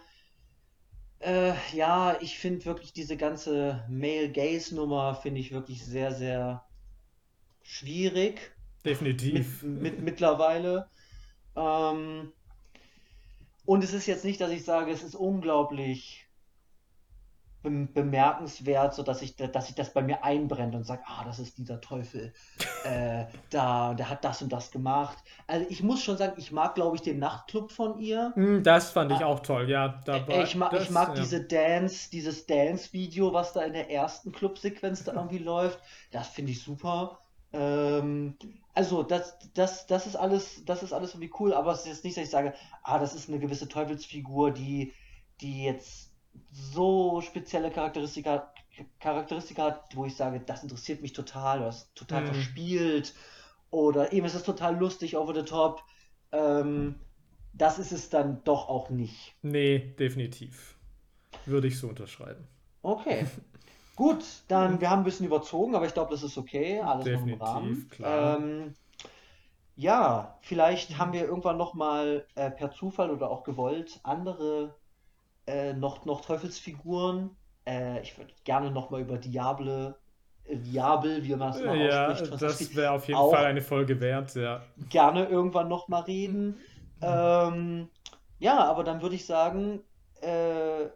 [1.19, 6.65] Äh, ja, ich finde wirklich diese ganze Male-Gaze-Nummer finde ich wirklich sehr, sehr
[7.61, 8.55] schwierig.
[8.85, 9.63] Definitiv.
[9.63, 10.87] Mit, mit, mittlerweile.
[11.55, 12.31] Ähm,
[13.65, 16.27] und es ist jetzt nicht, dass ich sage, es ist unglaublich
[17.63, 21.57] bemerkenswert, so dass ich, dass ich das bei mir einbrennt und sage, ah, das ist
[21.57, 22.33] dieser Teufel,
[22.83, 25.17] äh, da, der hat das und das gemacht.
[25.47, 28.33] Also ich muss schon sagen, ich mag, glaube ich, den Nachtclub von ihr.
[28.35, 30.01] Hm, das fand ich ah, auch toll, ja.
[30.05, 31.15] Dabei, ich, mag, das, ich mag ja.
[31.15, 35.79] diese Dance, dieses Dance-Video, was da in der ersten Clubsequenz da irgendwie läuft.
[36.11, 37.22] Das finde ich super.
[37.53, 38.35] Ähm,
[38.73, 42.03] also, das, das, das ist alles, das ist alles irgendwie cool, aber es ist jetzt
[42.03, 42.53] nicht, dass ich sage,
[42.83, 44.93] ah, das ist eine gewisse Teufelsfigur, die,
[45.41, 46.11] die jetzt
[46.51, 48.51] so spezielle Charakteristika,
[48.99, 52.33] Charakteristika hat, wo ich sage, das interessiert mich total, oder ist total mhm.
[52.33, 53.13] verspielt,
[53.69, 55.83] oder eben ist es total lustig, over the top.
[56.31, 56.95] Ähm,
[57.53, 59.35] das ist es dann doch auch nicht.
[59.43, 60.75] Nee, definitiv.
[61.45, 62.47] Würde ich so unterschreiben.
[62.81, 63.27] Okay.
[64.03, 66.81] Gut, dann, wir haben ein bisschen überzogen, aber ich glaube, das ist okay.
[66.81, 67.89] Alles Definitiv, noch im Rahmen.
[67.89, 68.37] Klar.
[68.37, 68.73] Ähm,
[69.77, 74.75] ja, vielleicht haben wir irgendwann nochmal äh, per Zufall oder auch gewollt andere
[75.47, 77.29] äh, noch, noch Teufelsfiguren.
[77.65, 79.95] Äh, ich würde gerne nochmal über Diable,
[80.43, 82.41] äh, Diabel, wie man das mal ja, ausspricht.
[82.41, 84.63] Das wäre auf jeden Fall eine Folge wert, ja.
[84.89, 86.59] Gerne irgendwann nochmal reden.
[87.01, 87.87] Ähm,
[88.39, 89.79] ja, aber dann würde ich sagen,
[90.19, 90.89] äh,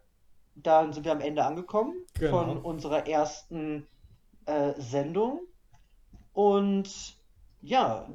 [0.56, 2.40] dann sind wir am Ende angekommen genau.
[2.40, 3.88] von unserer ersten
[4.46, 5.42] äh, Sendung.
[6.34, 7.18] Und
[7.62, 8.08] ja,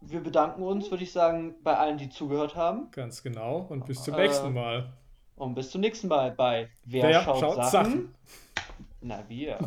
[0.00, 2.90] wir bedanken uns, würde ich sagen, bei allen, die zugehört haben.
[2.90, 3.66] Ganz genau.
[3.68, 4.92] Und bis zum nächsten äh, Mal.
[5.36, 7.70] Und bis zum nächsten Mal bei Wer, Wer schaut, schaut Sachen?
[7.70, 8.14] Sachen?
[9.00, 9.58] Na, wir.